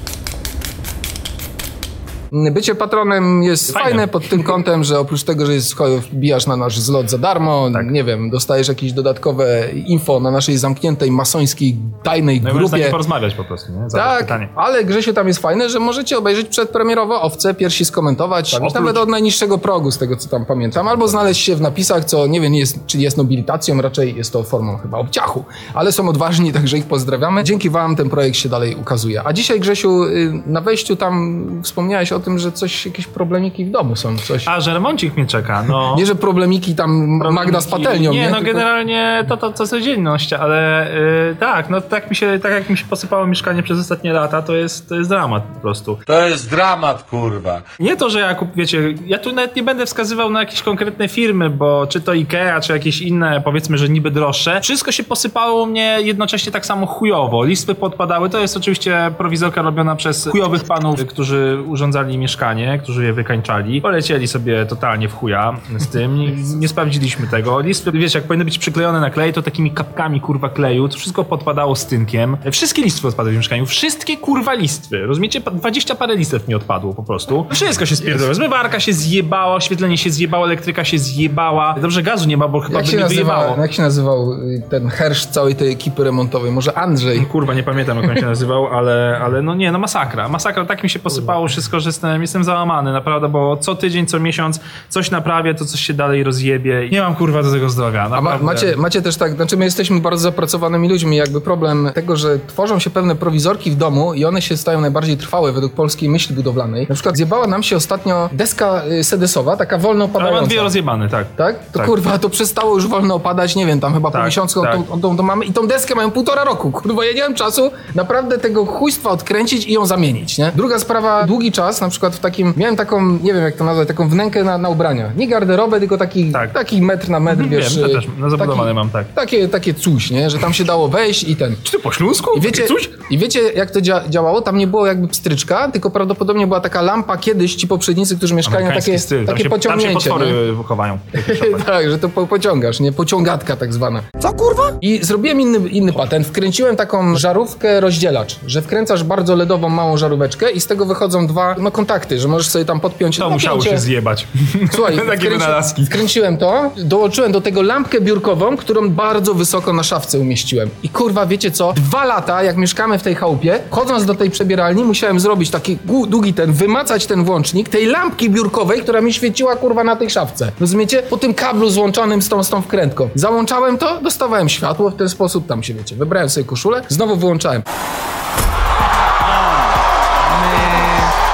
Bycie 2.31 2.75
patronem 2.75 3.43
jest 3.43 3.71
Fajne. 3.73 3.89
fajne. 3.89 4.07
pod 4.07 4.29
tym 4.29 4.43
kątem, 4.43 4.83
że 4.83 4.99
oprócz 4.99 5.23
tego, 5.23 5.45
że 5.45 5.53
jest, 5.53 5.75
wbijasz 6.11 6.47
na 6.47 6.57
nasz 6.57 6.79
zlot 6.79 7.09
za 7.09 7.17
darmo, 7.17 7.69
Tak. 7.73 7.91
nie 7.91 8.03
wiem, 8.03 8.29
dostajesz 8.29 8.67
jakieś 8.67 8.93
dodatkowe 8.93 9.69
info 9.71 10.19
na 10.19 10.31
naszej 10.31 10.57
zamkniętej 10.57 11.11
masońskiej 11.11 11.77
tajnej 12.03 12.41
No 12.41 12.53
grupie. 12.53 12.85
porozmawiać 12.91 13.33
po 13.33 13.43
prostu, 13.43 13.71
nie? 13.71 13.89
Zadać 13.89 14.07
Tak, 14.07 14.19
pytanie. 14.19 14.49
ale 14.55 14.83
Grzesiu 14.83 15.13
tam 15.13 15.27
jest 15.27 15.39
fajne, 15.39 15.69
że 15.69 15.79
możecie 15.79 16.17
obejrzeć 16.17 16.47
przedpremierowo 16.47 17.21
owce, 17.21 17.53
pierwsi 17.53 17.85
skomentować, 17.85 18.51
Tak, 18.51 18.61
oprócz- 18.61 18.73
nawet 18.73 18.97
od 18.97 19.09
najniższego 19.09 19.57
progu, 19.57 19.91
z 19.91 19.97
tego 19.97 20.15
co 20.17 20.29
tam 20.29 20.45
pamiętam, 20.45 20.87
albo 20.87 21.07
znaleźć 21.07 21.41
się 21.43 21.55
w 21.55 21.61
napisach, 21.61 22.05
co 22.05 22.27
nie 22.27 22.41
wiem, 22.41 22.53
jest, 22.55 22.85
czy 22.87 22.97
jest 22.97 23.17
nobilitacją, 23.17 23.81
raczej 23.81 24.15
jest 24.15 24.33
to 24.33 24.43
formą 24.43 24.77
chyba 24.77 24.97
obciachu, 24.97 25.43
ale 25.73 25.91
są 25.91 26.09
odważni, 26.09 26.53
także 26.59 26.77
ich 26.77 26.85
pozdrawiamy. 26.85 27.43
Dzięki 27.43 27.69
wam 27.69 27.95
ten 27.95 28.09
projekt 28.09 28.37
się 28.37 28.49
dalej 28.49 28.75
ukazuje. 28.75 29.21
A 29.25 29.33
dzisiaj, 29.33 29.59
Grzesiu, 29.59 30.03
y, 30.03 30.41
na 30.45 30.61
wejściu 30.61 30.95
tam 30.95 31.45
wspomniałeś 31.63 32.11
o 32.11 32.18
tym, 32.19 32.39
że 32.39 32.51
coś, 32.51 32.85
jakieś 32.85 33.07
problemiki 33.07 33.65
w 33.65 33.71
domu 33.71 33.95
są, 33.95 34.17
coś... 34.17 34.47
A, 34.47 34.61
że 34.61 34.73
remoncik 34.73 35.17
mnie 35.17 35.25
czeka, 35.25 35.63
no. 35.67 35.95
Nie, 35.97 36.05
że 36.05 36.15
problemiki 36.15 36.75
tam 36.75 37.19
Magda 37.31 37.61
z 37.61 37.67
patelnią, 37.67 38.11
nie? 38.11 38.19
Nie, 38.19 38.29
no 38.29 38.35
Tylko- 38.35 38.53
generalnie 38.53 39.25
to, 39.27 39.37
to, 39.37 39.51
to 39.51 39.67
codzienność, 39.67 40.33
ale 40.33 40.87
y, 41.31 41.35
tak, 41.39 41.69
no 41.69 41.81
tak 41.81 42.09
mi 42.09 42.15
się, 42.15 42.39
tak 42.43 42.51
jak 42.51 42.69
mi 42.69 42.77
się 42.77 42.85
posypało 42.85 43.27
mieszkanie 43.27 43.63
przez 43.63 43.79
ostatnie 43.79 44.13
lata, 44.13 44.41
to 44.41 44.55
jest, 44.55 44.89
to 44.89 44.95
jest 44.95 45.09
dramat 45.09 45.43
po 45.43 45.59
prostu. 45.59 45.97
To 46.05 46.27
jest 46.27 46.49
dramat, 46.49 47.03
kurwa. 47.03 47.61
Nie 47.79 47.97
to, 47.97 48.09
że 48.09 48.19
ja 48.19 48.35
kup, 48.35 48.49
wiecie, 48.55 48.93
ja 49.05 49.17
tu 49.17 49.31
nawet 49.31 49.55
nie 49.55 49.63
będę 49.63 49.85
wskazywał 49.85 50.29
na 50.29 50.39
jakieś 50.39 50.61
konkretne 50.61 51.07
firmy, 51.07 51.49
bo 51.49 51.87
czy 51.87 52.01
to 52.01 52.13
Ikea, 52.13 52.61
czy 52.61 52.73
jakieś 52.73 53.01
inne, 53.01 53.41
powiedzmy, 53.45 53.77
że 53.77 53.89
niby 53.89 54.11
droższe, 54.11 54.61
wszystko 54.61 54.91
się 54.91 55.03
posypało 55.03 55.63
u 55.63 55.65
mnie 55.65 55.97
jednocześnie 56.01 56.51
tak 56.51 56.65
samo 56.65 56.85
chujowo. 56.85 57.43
Listwy 57.43 57.75
podpadały, 57.75 58.29
to 58.29 58.39
jest 58.39 58.57
oczywiście 58.57 59.11
prowizorka 59.17 59.61
robiona 59.61 59.95
przez 59.95 60.27
chujowych 60.31 60.63
panów, 60.63 61.05
którzy 61.05 61.57
urządzali 61.65 62.08
mieszkanie, 62.17 62.79
którzy 62.83 63.05
je 63.05 63.13
wykańczali. 63.13 63.81
Polecieli 63.81 64.27
sobie 64.27 64.65
totalnie 64.65 65.09
w 65.09 65.13
chuja 65.15 65.57
z 65.77 65.87
tym, 65.87 66.15
nie, 66.15 66.31
nie 66.55 66.67
sprawdziliśmy 66.67 67.27
tego. 67.27 67.59
Listwy, 67.59 67.91
wiecie, 67.91 68.19
jak 68.19 68.27
powinny 68.27 68.45
być 68.45 68.57
przyklejone 68.57 68.99
na 68.99 69.09
klej, 69.09 69.33
to 69.33 69.41
takimi 69.41 69.71
kapkami 69.71 70.21
kurwa 70.21 70.49
kleju, 70.49 70.89
to 70.89 70.97
wszystko 70.97 71.23
podpadało 71.23 71.75
z 71.75 71.85
tynkiem. 71.85 72.37
Wszystkie 72.51 72.81
listwy 72.81 73.07
odpadły 73.07 73.31
w 73.33 73.35
mieszkaniu, 73.37 73.65
wszystkie 73.65 74.17
kurwa 74.17 74.53
listwy. 74.53 74.99
Rozumiecie? 75.05 75.41
Pa- 75.41 75.51
20 75.51 75.95
parę 75.95 76.15
listw 76.15 76.47
mi 76.47 76.55
odpadło 76.55 76.93
po 76.93 77.03
prostu. 77.03 77.45
Wszystko 77.51 77.85
się 77.85 77.95
spierdoliło. 77.95 78.33
Zmywarka 78.35 78.79
się 78.79 78.93
zjebała, 78.93 79.55
oświetlenie 79.55 79.97
się 79.97 80.09
zjebało, 80.09 80.45
elektryka 80.45 80.83
się 80.85 80.97
zjebała. 80.99 81.75
Dobrze, 81.81 82.03
gazu 82.03 82.27
nie 82.27 82.37
ma, 82.37 82.47
bo 82.47 82.59
chyba 82.59 82.77
Jak 82.79 82.85
by 82.85 82.91
się, 82.91 83.05
wyjebało. 83.07 83.57
jak 83.61 83.73
się 83.73 83.81
nazywał 83.81 84.33
y, 84.33 84.63
ten 84.69 84.87
hersz 84.89 85.25
całej 85.25 85.55
tej 85.55 85.71
ekipy 85.71 86.03
remontowej? 86.03 86.51
Może 86.51 86.77
Andrzej? 86.77 87.19
Kurwa, 87.25 87.53
nie 87.53 87.63
pamiętam 87.63 87.97
jak 88.01 88.09
on 88.11 88.15
się 88.17 88.25
nazywał, 88.25 88.67
ale, 88.67 89.19
ale 89.23 89.41
no 89.41 89.55
nie, 89.55 89.71
no 89.71 89.79
masakra. 89.79 90.29
Masakra, 90.29 90.65
tak 90.65 90.83
mi 90.83 90.89
się 90.89 90.99
posypało 90.99 91.47
wszystko, 91.47 91.79
że 91.79 91.91
jestem, 91.99 92.21
jestem 92.21 92.43
załamany, 92.43 92.91
naprawdę, 92.93 93.29
bo 93.29 93.57
co 93.57 93.75
tydzień, 93.75 94.05
co 94.05 94.19
miesiąc 94.19 94.59
coś 94.89 95.11
naprawię, 95.11 95.53
to 95.55 95.65
coś 95.65 95.79
się 95.81 95.93
dalej 95.93 96.23
rozjebie. 96.23 96.87
i 96.87 96.91
Nie 96.91 97.01
mam 97.01 97.15
kurwa 97.15 97.43
do 97.43 97.51
tego 97.51 97.69
zdrowia, 97.69 98.03
A 98.11 98.21
ma, 98.21 98.37
macie, 98.37 98.75
macie 98.77 99.01
też 99.01 99.17
tak, 99.17 99.33
znaczy 99.35 99.57
my 99.57 99.65
jesteśmy 99.65 99.99
bardzo 99.99 100.21
zapracowanymi 100.23 100.89
ludźmi, 100.89 101.17
jakby 101.17 101.41
problem 101.41 101.89
tego, 101.93 102.17
że 102.17 102.39
tworzą 102.47 102.79
się 102.79 102.89
pewne 102.89 103.15
prowizorki 103.15 103.71
w 103.71 103.75
domu 103.75 104.13
i 104.13 104.25
one 104.25 104.41
się 104.41 104.57
stają 104.57 104.81
najbardziej 104.81 105.17
trwałe 105.17 105.51
według 105.51 105.73
polskiej 105.73 106.09
myśli 106.09 106.35
budowlanej. 106.35 106.85
Na 106.89 106.95
przykład 106.95 107.15
zjebała 107.17 107.47
nam 107.47 107.63
się 107.63 107.75
ostatnio 107.75 108.29
deska 108.31 108.81
y, 108.99 109.03
sedesowa, 109.03 109.57
taka 109.57 109.77
wolno 109.77 110.03
Ale 110.05 110.13
mam 110.13 110.21
opadająca. 110.23 110.47
dwie 110.47 110.61
rozjebane, 110.61 111.09
tak. 111.09 111.27
Tak? 111.37 111.55
To 111.71 111.79
Tak. 111.79 111.87
kurwa, 111.87 112.17
to 112.17 112.29
przestało 112.29 112.75
już 112.75 112.87
wolno 112.87 113.15
opadać, 113.15 113.55
nie 113.55 113.65
wiem, 113.65 113.79
tam 113.79 113.93
chyba 113.93 114.09
po 114.11 114.17
Tak, 114.17 114.25
miesiącu 114.25 114.61
tak. 114.61 114.75
tą, 114.87 115.01
tą, 115.01 115.17
tą 115.17 115.23
mamy 115.23 115.45
i 115.45 115.53
tą 115.53 115.67
deskę 115.67 115.95
mają 115.95 116.11
półtora 116.11 116.43
roku. 116.43 116.71
Kurwa, 116.71 117.05
ja 117.05 117.13
nie 117.13 117.21
mam 117.21 117.33
czasu 117.35 117.71
naprawdę 117.95 118.37
tego 118.37 118.65
chujstwa 118.65 119.09
odkręcić 119.09 119.65
i 119.67 119.73
ją 119.73 119.85
zamienić, 119.85 120.37
nie? 120.37 120.51
Druga 120.55 120.79
sprawa, 120.79 121.23
długi 121.23 121.51
czas, 121.51 121.81
na 121.89 121.91
przykład 121.91 122.15
w 122.15 122.19
takim, 122.19 122.53
miałem 122.57 122.75
taką, 122.75 123.01
nie 123.23 123.33
wiem 123.33 123.43
jak 123.43 123.55
to 123.55 123.63
nazwać, 123.63 123.87
taką 123.87 124.09
wnękę 124.09 124.43
na, 124.43 124.57
na 124.57 124.69
ubrania. 124.69 125.11
Nie 125.17 125.27
garderobę, 125.27 125.79
tylko 125.79 125.97
taki, 125.97 126.31
Tak. 126.31 126.53
taki 126.53 126.81
metr 126.81 127.09
na 127.09 127.19
metr, 127.19 127.41
Mhm, 127.41 127.49
wiesz. 127.61 127.75
wiem, 127.75 127.85
to 127.85 127.91
y, 127.91 127.93
też, 127.95 128.07
no 128.17 128.29
zabudowane 128.29 128.73
mam, 128.73 128.89
tak. 128.89 129.13
Takie, 129.13 129.47
takie 129.47 129.73
coś, 129.73 130.11
nie? 130.11 130.29
Że 130.29 130.37
tam 130.39 130.53
się 130.53 130.63
dało 130.65 130.87
wejść 130.87 131.23
i 131.23 131.35
ten. 131.35 131.55
Czy 131.63 131.71
ty 131.71 131.79
po 131.79 131.91
śląsku? 131.91 132.29
I 132.37 132.41
wiecie? 132.41 132.63
I 133.09 133.17
wiecie, 133.17 133.39
jak 133.55 133.71
to 133.71 133.81
dzia 133.81 134.01
działało? 134.09 134.41
Tam 134.41 134.57
nie 134.57 134.67
było 134.67 134.85
jakby 134.87 135.07
pstryczka, 135.07 135.71
tylko 135.71 135.89
prawdopodobnie 135.91 136.47
była 136.47 136.59
taka 136.59 136.81
lampa 136.81 137.17
kiedyś, 137.17 137.55
ci 137.55 137.67
poprzednicy, 137.67 138.17
którzy 138.17 138.33
mieszkają, 138.35 138.67
takie, 138.67 138.99
styl. 138.99 139.25
Tam 139.25 139.35
takie 139.35 139.43
się, 139.43 139.49
tam 139.49 139.59
się 139.61 139.67
pociągnięcie. 139.69 140.09
nie? 140.09 140.15
potwory 140.15 140.55
chowają. 140.67 140.97
tak, 141.65 141.89
że 141.89 141.97
to 141.99 142.09
po, 142.09 142.27
pociągasz, 142.27 142.79
nie? 142.79 142.91
Pociągatka 142.91 143.55
tak 143.55 143.73
zwana. 143.73 144.01
Co 144.19 144.33
kurwa? 144.33 144.63
I 144.81 144.99
zrobiłem 145.05 145.41
inny, 145.41 145.69
inny 145.69 145.93
patent. 145.93 146.27
Wkręciłem 146.27 146.75
taką 146.75 147.15
żarówkę 147.17 147.79
rozdzielacz, 147.79 148.39
że 148.47 148.61
wkręcasz 148.61 149.03
bardzo 149.03 149.35
ledową 149.35 149.69
małą 149.69 149.97
żaróweczkę 149.97 150.51
i 150.51 150.59
z 150.61 150.67
tego 150.67 150.85
wychodzą 150.85 151.27
dwa 151.27 151.55
no, 151.59 151.71
kontakty, 151.79 152.19
że 152.19 152.27
możesz 152.27 152.47
sobie 152.47 152.65
tam 152.65 152.79
podpiąć 152.79 153.17
To 153.17 153.29
musiało 153.29 153.61
się 153.61 153.77
zjebać. 153.77 154.27
Słuchaj, 154.75 154.97
wkręci-. 154.97 155.85
Wkręciłem 155.85 156.37
to, 156.37 156.71
dołączyłem 156.77 157.31
do 157.31 157.41
tego 157.41 157.61
lampkę 157.61 158.01
biurkową, 158.01 158.57
którą 158.57 158.89
bardzo 158.89 159.33
wysoko 159.33 159.73
na 159.73 159.83
szafce 159.83 160.19
umieściłem. 160.19 160.69
I 160.83 160.89
kurwa, 160.89 161.25
wiecie 161.25 161.51
co? 161.51 161.73
Dwa 161.73 162.05
lata, 162.05 162.43
jak 162.43 162.57
mieszkamy 162.57 162.99
w 162.99 163.03
tej 163.03 163.15
chałupie, 163.15 163.59
chodząc 163.69 164.05
do 164.05 164.15
tej 164.15 164.29
przebieralni, 164.29 164.83
musiałem 164.83 165.19
zrobić 165.19 165.49
taki 165.49 165.77
długi 166.07 166.33
ten, 166.33 166.53
wymacać 166.53 167.05
ten 167.05 167.23
włącznik 167.23 167.69
tej 167.69 167.85
lampki 167.85 168.29
biurkowej, 168.29 168.81
która 168.81 169.01
mi 169.01 169.13
świeciła 169.13 169.55
kurwa 169.55 169.83
na 169.83 169.95
tej 169.95 170.09
szafce. 170.09 170.51
Rozumiecie? 170.59 171.03
Po 171.03 171.17
tym 171.17 171.33
kablu 171.33 171.69
złączonym 171.69 172.21
z 172.21 172.29
tą, 172.29 172.43
z 172.43 172.49
tą 172.49 172.61
wkrętką. 172.61 173.09
Załączałem 173.15 173.77
to, 173.77 174.01
dostawałem 174.01 174.49
światło 174.49 174.89
w 174.89 174.95
ten 174.95 175.09
sposób, 175.09 175.47
tam 175.47 175.63
się 175.63 175.73
wiecie, 175.73 175.95
wybrałem 175.95 176.29
sobie 176.29 176.45
koszulę, 176.45 176.81
znowu 176.89 177.15
wyłączałem. 177.15 177.61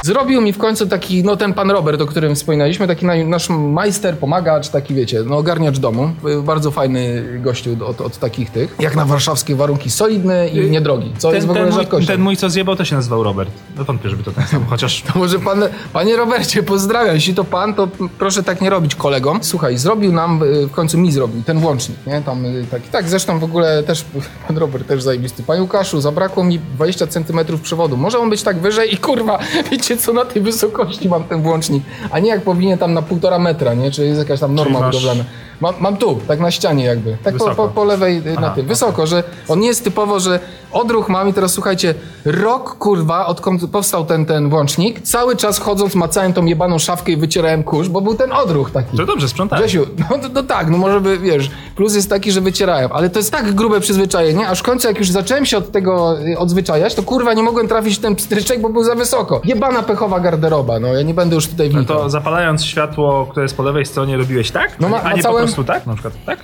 Zrobił 0.06 0.40
mi 0.40 0.52
w 0.52 0.58
końcu 0.58 0.86
taki, 0.86 1.24
no 1.24 1.36
ten 1.36 1.54
pan 1.54 1.70
Robert, 1.70 2.00
o 2.00 2.06
którym 2.06 2.34
wspominaliśmy, 2.34 2.86
taki 2.86 3.06
nasz 3.06 3.48
majster, 3.50 4.18
pomagacz, 4.18 4.68
taki 4.68 4.94
wiecie, 4.94 5.22
no 5.26 5.36
ogarniacz 5.36 5.78
domu. 5.78 6.10
Y, 6.28 6.42
Bardzo 6.42 6.70
fajny 6.70 7.24
gościu 7.40 7.76
od, 7.86 8.00
od 8.00 8.18
takich 8.18 8.50
tych. 8.50 8.76
Jak 8.80 8.96
na 8.96 9.04
warszawskie 9.04 9.56
warunki, 9.56 9.90
solidny 9.90 10.48
i 10.48 10.70
niedrogi, 10.70 11.12
co 11.18 11.34
jest 11.34 11.46
w 11.46 11.50
ogóle 11.50 11.64
ten, 11.64 11.74
mój, 11.74 11.82
rzadkością. 11.82 12.06
ten 12.06 12.20
mój, 12.20 12.36
co 12.36 12.50
zjebał, 12.50 12.76
to 12.76 12.84
się 12.84 12.96
nazywał 12.96 13.22
Robert. 13.22 13.50
No 13.78 13.84
wątpię, 13.84 14.10
żeby 14.10 14.22
to 14.22 14.32
ten 14.32 14.46
sam, 14.46 14.66
chociaż... 14.66 15.02
To 15.12 15.18
może 15.18 15.38
pan, 15.38 15.64
panie 15.92 16.16
Robercie, 16.16 16.62
pozdrawiam. 16.62 17.14
Jeśli 17.14 17.34
to 17.34 17.44
pan, 17.44 17.74
to 17.74 17.88
proszę 18.18 18.42
tak 18.42 18.60
nie 18.60 18.70
robić 18.70 18.94
kolegom. 18.94 19.38
Słuchaj, 19.42 19.78
zrobił 19.78 20.12
nam, 20.12 20.42
y, 20.42 20.66
w 20.66 20.70
końcu 20.70 20.98
mi 20.98 21.12
zrobił 21.12 21.42
ten 21.42 21.58
włącznik, 21.60 21.98
nie? 22.06 22.22
Tam 22.22 22.44
y, 22.44 22.66
taki, 22.70 22.88
tak, 22.88 23.08
zresztą 23.08 23.38
w 23.38 23.44
ogóle 23.44 23.82
też, 23.82 24.04
pan 24.48 24.58
Robert 24.58 24.88
też 24.88 25.02
zajebisty. 25.02 25.42
Panie 25.42 25.62
Łukaszu, 25.62 26.00
zabrakło 26.00 26.44
mi 26.44 26.58
20 26.58 27.06
centymetrów 27.06 27.60
przewodu. 27.60 27.96
Może 27.96 28.18
on 28.18 28.30
być 28.30 28.42
tak 28.42 28.58
wyżej 28.58 28.94
i 28.94 28.96
kurwa, 28.96 29.38
wiecie 29.70 29.95
co, 29.96 30.12
na 30.12 30.24
tej 30.24 30.42
wysokości 30.42 31.08
mam 31.08 31.24
ten 31.24 31.42
włącznik, 31.42 31.82
a 32.10 32.18
nie 32.18 32.28
jak 32.28 32.42
powinien 32.42 32.78
tam 32.78 32.94
na 32.94 33.02
półtora 33.02 33.38
metra, 33.38 33.74
nie? 33.74 33.90
Czy 33.90 34.06
jest 34.06 34.18
jakaś 34.18 34.40
tam 34.40 34.54
norma 34.54 34.80
masz- 34.80 34.86
budowlana. 34.94 35.24
Mam, 35.60 35.74
mam 35.80 35.96
tu, 35.96 36.18
tak 36.28 36.40
na 36.40 36.50
ścianie 36.50 36.84
jakby. 36.84 37.16
Tak 37.24 37.36
po, 37.36 37.54
po, 37.54 37.68
po 37.68 37.84
lewej 37.84 38.18
y, 38.18 38.34
na 38.34 38.46
Aha, 38.46 38.52
tym. 38.54 38.66
Wysoko, 38.66 39.06
że 39.06 39.22
on 39.48 39.60
nie 39.60 39.66
jest 39.68 39.84
typowo, 39.84 40.20
że 40.20 40.40
odruch 40.72 41.08
mam 41.08 41.28
i 41.28 41.32
teraz 41.32 41.52
słuchajcie, 41.52 41.94
rok 42.24 42.78
kurwa, 42.78 43.26
odkąd 43.26 43.70
powstał 43.70 44.04
ten, 44.04 44.26
ten 44.26 44.50
włącznik, 44.50 45.00
cały 45.00 45.36
czas 45.36 45.58
chodząc 45.58 45.94
macałem 45.94 46.32
tą 46.32 46.44
jebaną 46.44 46.78
szafkę 46.78 47.12
i 47.12 47.16
wycierałem 47.16 47.62
kurz, 47.62 47.88
bo 47.88 48.00
był 48.00 48.14
ten 48.14 48.32
odruch 48.32 48.70
taki. 48.70 48.96
To 48.96 49.06
dobrze, 49.06 49.28
sprzątałeś. 49.28 49.64
Grzesiu, 49.64 49.86
no, 50.10 50.18
to, 50.18 50.28
no 50.34 50.42
tak, 50.42 50.70
no 50.70 50.78
może 50.78 51.00
by, 51.00 51.18
wiesz, 51.18 51.50
plus 51.76 51.94
jest 51.94 52.10
taki, 52.10 52.32
że 52.32 52.40
wycierałem, 52.40 52.90
ale 52.92 53.10
to 53.10 53.18
jest 53.18 53.32
tak 53.32 53.52
grube 53.54 53.80
przyzwyczajenie, 53.80 54.48
aż 54.48 54.60
w 54.60 54.62
końcu 54.62 54.88
jak 54.88 54.98
już 54.98 55.10
zacząłem 55.10 55.46
się 55.46 55.58
od 55.58 55.72
tego 55.72 56.20
y, 56.20 56.38
odzwyczajać, 56.38 56.94
to 56.94 57.02
kurwa 57.02 57.34
nie 57.34 57.42
mogłem 57.42 57.68
trafić 57.68 57.96
w 57.96 58.00
ten 58.00 58.16
pstryczek, 58.16 58.60
bo 58.60 58.68
był 58.68 58.84
za 58.84 58.94
wysoko. 58.94 59.40
Jebana 59.44 59.82
pechowa 59.86 60.20
garderoba, 60.20 60.80
no 60.80 60.88
ja 60.88 61.02
nie 61.02 61.14
będę 61.14 61.34
już 61.34 61.48
tutaj 61.48 61.68
wnikał. 61.70 61.96
To 61.96 62.10
zapalając 62.10 62.64
światło, 62.64 63.26
które 63.30 63.44
jest 63.44 63.56
po 63.56 63.62
lewej 63.62 63.86
stronie, 63.86 64.16
robiłeś 64.16 64.50
tak? 64.50 64.80
No 64.80 64.88
ma- 64.88 65.02
a 65.02 65.10
nie 65.10 65.16
macałem- 65.16 65.36
po 65.36 65.42
prostu 65.42 65.64
tak? 65.64 65.86
Na 65.86 65.92
przykład 65.94 66.14
tak? 66.26 66.38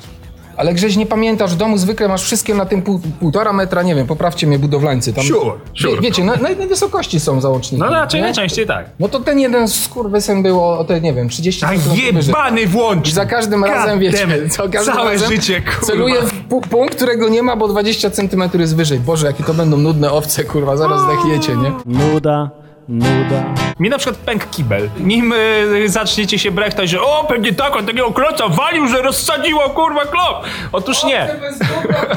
Ale 0.56 0.75
Grześ 0.75 0.96
nie 0.96 1.06
pamiętasz, 1.06 1.54
w 1.54 1.56
domu 1.56 1.78
zwykle 1.78 2.08
masz 2.08 2.22
wszystkie 2.22 2.54
na 2.54 2.66
tym 2.66 2.82
pół, 2.82 3.00
półtora 3.20 3.52
metra, 3.52 3.82
nie 3.82 3.94
wiem, 3.94 4.06
poprawcie 4.06 4.46
mnie 4.46 4.58
budowlańcy. 4.58 5.12
Tam, 5.12 5.25
Sure, 5.25 5.52
sure. 5.80 5.94
Wie, 5.94 6.00
wiecie, 6.00 6.25
na, 6.25 6.37
na 6.37 6.49
jednej 6.49 6.68
wysokości 6.68 7.20
są 7.20 7.40
załączniki. 7.40 7.84
No 7.84 7.90
raczej 7.90 8.20
nie? 8.20 8.25
najczęściej 8.25 8.66
tak. 8.66 8.87
No 9.00 9.08
to 9.08 9.20
ten 9.20 9.38
jeden 9.38 9.68
skurwysyn 9.68 10.42
było 10.42 10.78
o 10.78 10.84
te, 10.84 11.00
nie 11.00 11.12
wiem, 11.12 11.28
30 11.28 11.61
Tak 11.61 11.70
centymetrów 11.70 12.14
wyżej. 12.14 12.26
jebany 12.34 12.66
włącz! 12.66 13.08
I 13.08 13.12
za 13.12 13.26
każdym 13.26 13.64
razem, 13.64 13.99
wiecie, 13.99 14.26
co 14.50 14.68
każdym 14.68 14.94
Całe 14.94 15.12
razem 15.12 15.30
życie, 15.30 15.61
kurwa. 15.62 15.80
celuję 15.87 16.14
w 16.22 16.49
pu- 16.49 16.61
punkt, 16.68 16.94
którego 16.94 17.28
nie 17.28 17.42
ma, 17.42 17.56
bo 17.56 17.68
20 17.68 18.11
cm 18.11 18.42
jest 18.58 18.76
wyżej. 18.76 19.00
Boże, 19.00 19.26
jakie 19.26 19.44
to 19.44 19.54
będą 19.54 19.76
nudne 19.76 20.11
owce, 20.12 20.44
kurwa, 20.44 20.76
zaraz 20.76 21.00
zdechniecie, 21.00 21.56
nie? 21.56 21.72
Nuda, 21.87 22.50
nuda. 22.88 23.44
Mi 23.80 23.88
na 23.90 23.98
przykład 23.98 24.16
pękł 24.18 24.46
kibel. 24.50 24.90
Nim 25.00 25.32
y, 25.32 25.88
zaczniecie 25.88 26.38
się 26.38 26.50
brechtać, 26.50 26.90
że 26.90 27.02
o, 27.02 27.24
pewnie 27.28 27.52
tak, 27.52 27.76
on 27.76 27.86
takiego 27.86 28.10
kloca 28.12 28.48
walił, 28.48 28.88
że 28.88 29.02
rozsadziło, 29.02 29.70
kurwa, 29.70 30.04
klop. 30.04 30.44
Otóż 30.72 31.04
nie. 31.04 31.28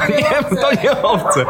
Nie, 0.08 0.56
to 0.60 0.82
nie 0.84 1.02
owce. 1.02 1.44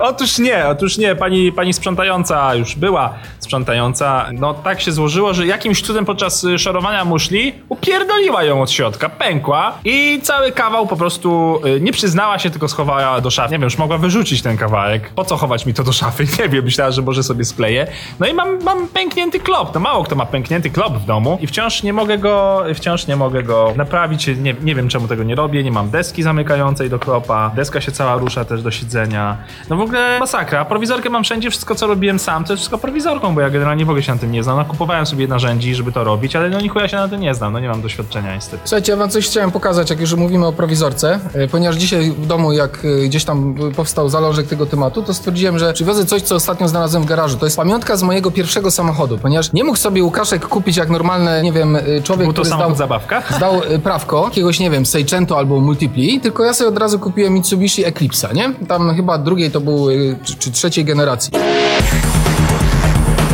Otóż 0.00 0.38
nie, 0.38 0.66
otóż 0.66 0.98
nie. 0.98 1.16
Pani, 1.16 1.52
pani 1.52 1.72
sprzątająca 1.72 2.54
już 2.54 2.74
była 2.74 3.14
sprzątająca. 3.38 4.26
No 4.32 4.54
tak 4.54 4.80
się 4.80 4.92
złożyło, 4.92 5.34
że 5.34 5.46
jakimś 5.46 5.82
cudem 5.82 6.04
podczas 6.04 6.44
y, 6.44 6.58
szorowania 6.58 7.04
muszli 7.04 7.54
upierdoliła 7.68 8.44
ją 8.44 8.62
od 8.62 8.70
środka, 8.70 9.08
pękła 9.08 9.78
i 9.84 10.20
cały 10.22 10.52
kawał 10.52 10.86
po 10.86 10.96
prostu 10.96 11.60
y, 11.66 11.80
nie 11.80 11.92
przyznała 11.92 12.38
się, 12.38 12.50
tylko 12.50 12.68
schowała 12.68 13.20
do 13.20 13.30
szafy. 13.30 13.48
Nie 13.50 13.58
wiem, 13.58 13.62
już 13.62 13.78
mogła 13.78 13.98
wyrzucić 13.98 14.42
ten 14.42 14.56
kawałek. 14.56 15.10
Po 15.14 15.24
co 15.24 15.36
chować 15.36 15.66
mi 15.66 15.74
to 15.74 15.84
do 15.84 15.92
szafy? 15.92 16.26
Nie 16.38 16.48
wiem, 16.48 16.64
myślała, 16.64 16.90
że 16.90 17.02
może 17.02 17.22
sobie 17.22 17.44
skleję. 17.44 17.86
No 18.20 18.26
i 18.26 18.34
mam, 18.44 18.62
mam 18.62 18.88
pęknięty 18.88 19.40
klop. 19.40 19.74
No 19.74 19.80
mało 19.80 20.04
kto 20.04 20.16
ma 20.16 20.26
pęknięty 20.26 20.70
klop 20.70 20.98
w 20.98 21.04
domu 21.04 21.38
i 21.40 21.46
wciąż 21.46 21.82
nie 21.82 21.92
mogę 21.92 22.18
go, 22.18 22.64
wciąż 22.74 23.06
nie 23.06 23.16
mogę 23.16 23.42
go 23.42 23.72
naprawić. 23.76 24.26
Nie, 24.26 24.54
nie 24.62 24.74
wiem, 24.74 24.88
czemu 24.88 25.08
tego 25.08 25.22
nie 25.22 25.34
robię. 25.34 25.64
Nie 25.64 25.72
mam 25.72 25.90
deski 25.90 26.22
zamykającej 26.22 26.90
do 26.90 26.98
klopa. 26.98 27.50
Deska 27.54 27.80
się 27.80 27.92
cała 27.92 28.16
rusza 28.16 28.44
też 28.44 28.62
do 28.62 28.70
siedzenia. 28.70 29.36
No 29.70 29.76
w 29.76 29.80
ogóle 29.80 30.18
masakra. 30.20 30.64
Prowizorkę 30.64 31.10
mam 31.10 31.24
wszędzie. 31.24 31.50
Wszystko, 31.50 31.74
co 31.74 31.86
robiłem 31.86 32.18
sam, 32.18 32.44
to 32.44 32.52
jest 32.52 32.60
wszystko 32.60 32.78
prowizorką, 32.78 33.34
bo 33.34 33.40
ja 33.40 33.50
generalnie 33.50 33.84
w 33.84 33.88
ogóle 33.88 34.02
się 34.02 34.12
na 34.12 34.18
tym 34.18 34.32
nie 34.32 34.42
znam. 34.42 34.56
Nakupowałem 34.56 35.06
sobie 35.06 35.28
narzędzi, 35.28 35.74
żeby 35.74 35.92
to 35.92 36.04
robić, 36.04 36.36
ale 36.36 36.50
no 36.50 36.60
nichuja 36.60 36.88
się 36.88 36.96
na 36.96 37.08
tym 37.08 37.20
nie 37.20 37.34
znam. 37.34 37.52
No 37.52 37.60
nie 37.60 37.68
mam 37.68 37.82
doświadczenia 37.82 38.34
niestety. 38.34 38.62
Słuchajcie, 38.64 38.92
ja 38.92 38.98
wam 38.98 39.10
coś 39.10 39.26
chciałem 39.26 39.50
pokazać, 39.50 39.90
jak 39.90 40.00
już 40.00 40.14
mówimy 40.14 40.46
o 40.46 40.52
prowizorce, 40.52 41.20
e, 41.34 41.48
ponieważ 41.48 41.76
dzisiaj 41.76 42.10
w 42.10 42.26
domu, 42.26 42.52
jak 42.52 42.84
e, 42.84 43.08
gdzieś 43.08 43.24
tam 43.24 43.54
powstał 43.76 44.08
zalążek 44.08 44.46
tego 44.46 44.66
tematu, 44.66 45.02
to 45.02 45.14
stwierdziłem, 45.14 45.58
że 45.58 45.72
przywiozę 45.72 46.04
coś, 46.04 46.22
co 46.22 46.34
ostatnio 46.34 46.68
znalazłem 46.68 47.02
w 47.02 47.06
garażu. 47.06 47.36
To 47.36 47.46
jest 47.46 47.56
pamiątka 47.56 47.96
z 47.96 48.02
mojego 48.02 48.31
pierwszego 48.32 48.70
samochodu, 48.70 49.18
ponieważ 49.18 49.52
nie 49.52 49.64
mógł 49.64 49.78
sobie 49.78 50.04
Łukaszek 50.04 50.48
kupić 50.48 50.76
jak 50.76 50.90
normalny, 50.90 51.42
nie 51.42 51.52
wiem, 51.52 51.76
e, 51.76 51.80
człowiek, 52.02 52.26
Był 52.26 52.32
to 52.32 52.42
który 52.42 52.56
zdał, 52.56 52.74
zabawka? 52.74 53.22
zdał 53.36 53.62
e, 53.68 53.78
prawko, 53.78 54.24
jakiegoś, 54.24 54.60
nie 54.60 54.70
wiem, 54.70 54.86
Seicento 54.86 55.38
albo 55.38 55.60
Multipli, 55.60 56.20
tylko 56.20 56.44
ja 56.44 56.54
sobie 56.54 56.68
od 56.68 56.78
razu 56.78 56.98
kupiłem 56.98 57.32
Mitsubishi 57.32 57.84
Eclipse'a, 57.84 58.34
nie? 58.34 58.52
Tam 58.68 58.96
chyba 58.96 59.18
drugiej 59.18 59.50
to 59.50 59.60
był, 59.60 59.90
e, 59.90 59.94
czy, 60.24 60.34
czy 60.34 60.52
trzeciej 60.52 60.84
generacji. 60.84 61.32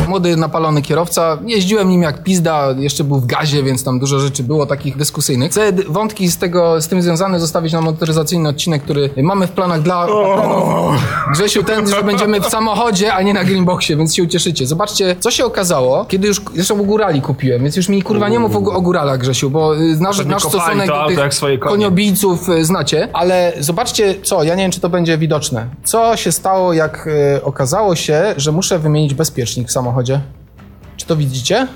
Młody, 0.09 0.37
napalony 0.37 0.81
kierowca. 0.81 1.37
Jeździłem 1.45 1.89
nim 1.89 2.01
jak 2.01 2.23
pizda, 2.23 2.75
jeszcze 2.77 3.03
był 3.03 3.19
w 3.19 3.25
gazie, 3.25 3.63
więc 3.63 3.83
tam 3.83 3.99
dużo 3.99 4.19
rzeczy 4.19 4.43
było 4.43 4.65
takich 4.65 4.97
dyskusyjnych. 4.97 5.51
Chcę 5.51 5.71
wątki 5.87 6.31
z 6.31 6.37
tego, 6.37 6.81
z 6.81 6.87
tym 6.87 7.01
związane 7.01 7.39
zostawić 7.39 7.73
na 7.73 7.81
motoryzacyjny 7.81 8.49
odcinek, 8.49 8.83
który 8.83 9.09
mamy 9.23 9.47
w 9.47 9.51
planach 9.51 9.81
dla. 9.81 10.07
Grzesiu, 11.31 11.63
ten, 11.63 11.89
że 11.89 12.03
będziemy 12.03 12.41
w 12.41 12.45
samochodzie, 12.45 13.13
a 13.13 13.21
nie 13.21 13.33
na 13.33 13.43
greenboxie, 13.43 13.95
więc 13.97 14.15
się 14.15 14.23
ucieszycie. 14.23 14.67
Zobaczcie, 14.67 15.15
co 15.19 15.31
się 15.31 15.45
okazało, 15.45 16.05
kiedy 16.05 16.27
już, 16.27 16.41
zresztą 16.55 16.79
u 16.79 16.85
górali 16.85 17.21
kupiłem, 17.21 17.63
więc 17.63 17.75
już 17.75 17.89
mi 17.89 18.01
kurwa 18.01 18.29
nie 18.29 18.39
mów 18.39 18.55
o, 18.55 18.59
o 18.59 18.81
góralach, 18.81 19.19
Grzesiu, 19.19 19.49
bo 19.49 19.75
y, 19.75 19.97
nasz, 19.99 20.25
nasz 20.25 20.43
stosunek 20.43 20.89
to 20.89 21.01
do 21.01 21.07
tych 21.07 21.59
koniobijców 21.59 22.49
y, 22.49 22.65
znacie, 22.65 23.07
ale 23.13 23.53
zobaczcie 23.59 24.15
co, 24.23 24.43
ja 24.43 24.55
nie 24.55 24.63
wiem, 24.63 24.71
czy 24.71 24.79
to 24.79 24.89
będzie 24.89 25.17
widoczne. 25.17 25.67
Co 25.83 26.17
się 26.17 26.31
stało, 26.31 26.73
jak 26.73 27.07
y, 27.07 27.43
okazało 27.43 27.95
się, 27.95 28.33
że 28.37 28.51
muszę 28.51 28.79
wymienić 28.79 29.13
bezpiecznik 29.13 29.67
w 29.67 29.71
samochodzie? 29.71 29.98
Czy 30.97 31.05
to 31.05 31.15
widzicie? 31.15 31.67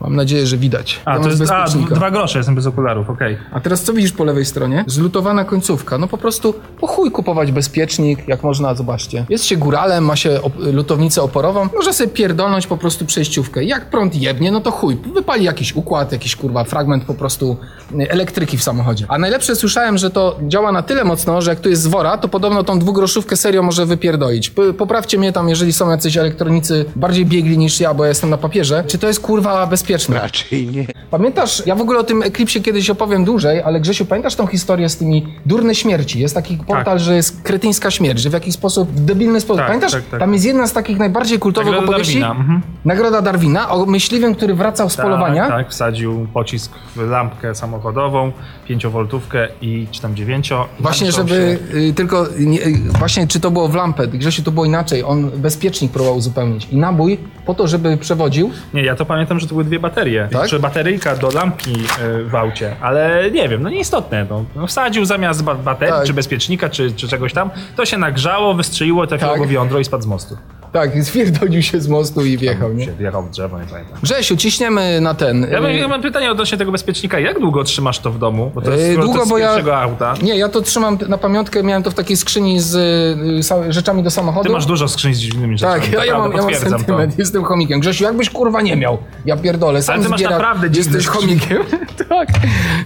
Mam 0.00 0.16
nadzieję, 0.16 0.46
że 0.46 0.56
widać. 0.56 1.00
A, 1.04 1.14
Ja 1.16 1.20
to 1.20 1.28
jest 1.28 1.50
a, 1.50 1.66
dwa 1.94 2.10
grosze, 2.10 2.38
jestem 2.38 2.54
bez 2.54 2.66
okularów, 2.66 3.10
okej. 3.10 3.38
A 3.52 3.60
teraz 3.60 3.82
co 3.82 3.92
widzisz 3.92 4.12
po 4.12 4.24
lewej 4.24 4.44
stronie? 4.44 4.84
Zlutowana 4.86 5.44
końcówka. 5.44 5.98
No 5.98 6.08
po 6.08 6.18
prostu 6.18 6.54
po 6.80 6.86
chuj 6.86 7.10
kupować 7.10 7.52
bezpiecznik, 7.52 8.28
jak 8.28 8.42
można, 8.42 8.74
zobaczcie. 8.74 9.26
Jest 9.28 9.44
się 9.44 9.56
góralem, 9.56 10.04
ma 10.04 10.16
się 10.16 10.30
op- 10.42 10.72
lutownicę 10.74 11.22
oporową, 11.22 11.68
może 11.76 11.92
sobie 11.92 12.10
pierdolnąć 12.10 12.66
po 12.66 12.76
prostu 12.76 13.04
przejściówkę. 13.06 13.64
Jak 13.64 13.90
prąd 13.90 14.14
jebnie, 14.16 14.52
no 14.52 14.60
to 14.60 14.70
chuj, 14.70 14.96
wypali 15.14 15.44
jakiś 15.44 15.76
układ, 15.76 16.12
jakiś 16.12 16.36
kurwa 16.36 16.64
fragment 16.64 17.04
po 17.04 17.14
prostu 17.14 17.56
y, 18.00 18.10
elektryki 18.10 18.58
w 18.58 18.62
samochodzie. 18.62 19.06
A 19.08 19.18
najlepsze 19.18 19.56
słyszałem, 19.56 19.98
że 19.98 20.10
to 20.10 20.36
działa 20.48 20.72
na 20.72 20.82
tyle 20.82 21.04
mocno, 21.04 21.42
że 21.42 21.50
jak 21.50 21.60
tu 21.60 21.68
jest 21.68 21.82
zwora, 21.82 22.18
to 22.18 22.28
podobno 22.28 22.62
tą 22.64 22.78
dwugroszówkę 22.78 23.36
serio 23.36 23.62
może 23.62 23.86
wypierdolić. 23.86 24.50
P- 24.50 24.72
poprawcie 24.72 25.18
mnie 25.18 25.32
tam, 25.32 25.48
jeżeli 25.48 25.72
są 25.72 25.90
jacyś 25.90 26.16
elektronicy 26.16 26.84
bardziej 26.96 27.26
biegli 27.26 27.58
niż 27.58 27.80
ja, 27.80 27.94
bo 27.94 28.04
ja 28.04 28.08
jestem 28.08 28.30
na 28.30 28.38
papierze. 28.38 28.84
Czy 28.86 28.98
to 28.98 29.06
jest 29.06 29.20
kurwa 29.20 29.66
bezpieczne? 29.84 30.20
Raczej 30.20 30.66
nie. 30.66 30.86
Pamiętasz, 31.10 31.62
ja 31.66 31.74
w 31.74 31.80
ogóle 31.80 31.98
o 31.98 32.04
tym 32.04 32.22
Eklipsie 32.22 32.62
kiedyś 32.62 32.90
opowiem 32.90 33.24
dłużej, 33.24 33.62
ale 33.62 33.80
Grzesiu, 33.80 34.06
pamiętasz 34.06 34.34
tą 34.34 34.46
historię 34.46 34.88
z 34.88 34.96
tymi 34.96 35.26
durne 35.46 35.74
śmierci? 35.74 36.20
Jest 36.20 36.34
taki 36.34 36.56
portal, 36.56 36.98
że 36.98 37.16
jest 37.16 37.42
kretyńska 37.42 37.90
śmierć, 37.90 38.20
że 38.20 38.30
w 38.30 38.32
jakiś 38.32 38.54
sposób, 38.54 38.90
w 38.90 39.00
debilny 39.00 39.40
sposób. 39.40 39.58
Tak, 39.58 39.66
pamiętasz? 39.66 39.92
tak, 39.92 40.04
tak. 40.10 40.20
Tam 40.20 40.32
jest 40.32 40.44
jedna 40.44 40.66
z 40.66 40.72
takich 40.72 40.98
najbardziej 40.98 41.38
kultowych 41.38 41.72
Nagroda 41.72 41.88
opowieści. 41.88 42.20
Darwina, 42.20 42.40
mhm. 42.40 42.62
Nagroda 42.84 43.22
Darwina 43.22 43.70
o 43.70 43.86
myśliwym, 43.86 44.34
który 44.34 44.54
wracał 44.54 44.90
z 44.90 44.96
polowania. 44.96 45.48
Tak, 45.48 45.56
tak, 45.56 45.70
wsadził 45.70 46.26
pocisk 46.32 46.72
w 46.96 47.00
lampkę 47.00 47.54
samochodową, 47.54 48.32
5-woltówkę 48.68 49.48
i 49.60 49.86
czy 49.90 50.00
tam 50.00 50.16
9. 50.16 50.50
Właśnie, 50.80 51.12
żeby 51.12 51.58
y, 51.74 51.92
tylko, 51.94 52.26
nie, 52.38 52.66
y, 52.66 52.78
właśnie 52.98 53.26
czy 53.26 53.40
to 53.40 53.50
było 53.50 53.68
w 53.68 53.74
lampę, 53.74 54.06
Grzesiu, 54.06 54.42
to 54.42 54.50
było 54.50 54.66
inaczej, 54.66 55.04
on 55.04 55.30
bezpiecznik 55.30 55.92
próbował 55.92 56.16
uzupełnić 56.16 56.68
i 56.70 56.76
nabój 56.76 57.18
po 57.46 57.54
to, 57.54 57.68
żeby 57.68 57.96
przewodził, 57.96 58.50
Nie, 58.74 58.84
ja 58.84 58.96
to 58.96 59.04
pamiętam, 59.04 59.40
że 59.40 59.46
to 59.46 59.54
były 59.54 59.64
dwie 59.64 59.73
baterie. 59.78 60.28
Tak? 60.32 60.48
Czy 60.48 60.58
bateryjka 60.58 61.16
do 61.16 61.30
lampki 61.30 61.72
y, 62.20 62.24
w 62.24 62.34
aucie, 62.34 62.76
ale 62.80 63.30
nie 63.30 63.48
wiem, 63.48 63.62
no 63.62 63.70
nieistotne. 63.70 64.26
No. 64.30 64.44
No, 64.56 64.66
wsadził 64.66 65.04
zamiast 65.04 65.44
ba- 65.44 65.54
baterii, 65.54 65.94
Tak. 65.94 66.06
czy 66.06 66.14
bezpiecznika, 66.14 66.68
czy, 66.68 66.92
czy 66.92 67.08
czegoś 67.08 67.32
tam, 67.32 67.50
to 67.76 67.84
się 67.84 67.98
nagrzało, 67.98 68.54
wystrzeliło, 68.54 69.06
trafiło 69.06 69.30
Tak. 69.30 69.40
go 69.40 69.46
w 69.46 69.50
jądro 69.50 69.78
i 69.78 69.84
spadł 69.84 70.02
z 70.02 70.06
mostu. 70.06 70.36
Tak, 70.74 71.02
zwierdolił 71.04 71.62
się 71.62 71.80
z 71.80 71.88
mostu 71.88 72.24
i 72.24 72.36
wjechał, 72.38 72.72
nie? 72.72 72.84
Się 72.84 72.92
wjechał 72.92 73.22
w 73.22 73.30
drzewo, 73.30 73.58
nie 73.60 73.66
pamiętam. 73.66 73.98
Grzesiu, 74.02 74.36
ciśniemy 74.36 75.00
na 75.00 75.14
ten. 75.14 75.46
Ja 75.50 75.60
mam, 75.60 75.70
y, 75.70 75.74
ja 75.76 75.88
mam 75.88 76.02
pytanie 76.02 76.30
odnośnie 76.30 76.58
tego 76.58 76.72
bezpiecznika. 76.72 77.18
Jak 77.18 77.40
długo 77.40 77.64
trzymasz 77.64 77.98
to 77.98 78.10
w 78.10 78.18
domu? 78.18 78.50
Bo 78.54 78.60
to 78.60 78.70
jest, 78.72 78.82
Yy, 78.86 78.92
skoro 78.92 79.02
to 79.08 79.12
długo, 79.12 79.18
jest 79.18 79.28
z 79.28 79.30
bo 79.30 79.38
ja- 79.38 79.46
pierwszego 79.48 79.76
auta. 79.80 80.14
Nie, 80.22 80.36
ja 80.38 80.48
to 80.48 80.60
trzymam 80.60 80.98
na 81.08 81.18
pamiątkę, 81.18 81.62
miałem 81.62 81.82
to 81.82 81.90
w 81.90 81.94
takiej 81.94 82.16
skrzyni 82.16 82.60
z 82.60 82.74
y, 82.74 83.42
sa- 83.42 83.72
rzeczami 83.72 84.02
do 84.02 84.10
samochodu. 84.10 84.46
Ty 84.46 84.52
masz 84.52 84.66
dużo 84.66 84.88
skrzyń 84.88 85.14
z 85.14 85.18
dziwnymi 85.18 85.58
rzeczami. 85.58 85.80
Tak, 85.80 85.92
ja, 85.92 86.04
ja, 86.04 86.18
mam, 86.18 86.30
ja 86.30 86.36
mam 86.36 86.46
potwierdzam 86.46 86.70
to. 86.72 86.78
sentyment, 86.78 87.18
jestem 87.18 87.44
chomikiem. 87.44 87.80
Grzesiu, 87.80 88.04
jakbyś 88.04 88.30
kurwa 88.30 88.62
nie 88.62 88.76
miał. 88.76 88.98
Ja 89.26 89.36
pierdolę, 89.36 89.82
sam 89.82 89.94
Ale 89.94 90.02
ty 90.04 90.08
masz 90.08 90.20
zbiera, 90.20 90.36
naprawdę 90.36 90.70
dziwne 90.70 90.96
Jesteś 90.98 91.06
skrzynie. 91.14 91.38
chomikiem. 91.40 91.78
tak. 92.08 92.28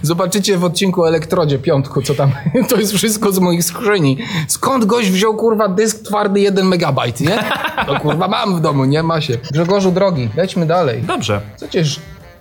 Zobaczycie 0.01 0.57
w 0.57 0.63
odcinku 0.63 1.01
o 1.01 1.07
Elektrodzie, 1.07 1.59
piątku, 1.59 2.01
co 2.01 2.13
tam, 2.15 2.31
to 2.69 2.75
jest 2.77 2.93
wszystko 2.93 3.31
z 3.31 3.39
moich 3.39 3.63
skrzyni. 3.63 4.17
Skąd 4.47 4.85
gość 4.85 5.09
wziął 5.11 5.35
kurwa 5.35 5.67
dysk 5.67 6.03
twardy 6.03 6.39
1 6.39 6.67
megabajt, 6.67 7.19
nie? 7.21 7.39
To 7.87 7.99
kurwa 7.99 8.27
mam 8.27 8.55
w 8.55 8.61
domu, 8.61 8.85
nie 8.85 9.03
ma 9.03 9.21
się. 9.21 9.37
Grzegorzu 9.51 9.91
drogi, 9.91 10.29
lećmy 10.35 10.65
dalej. 10.65 11.01
Dobrze. 11.01 11.41
Co 11.57 11.67
cię 11.67 11.83
w 11.83 11.95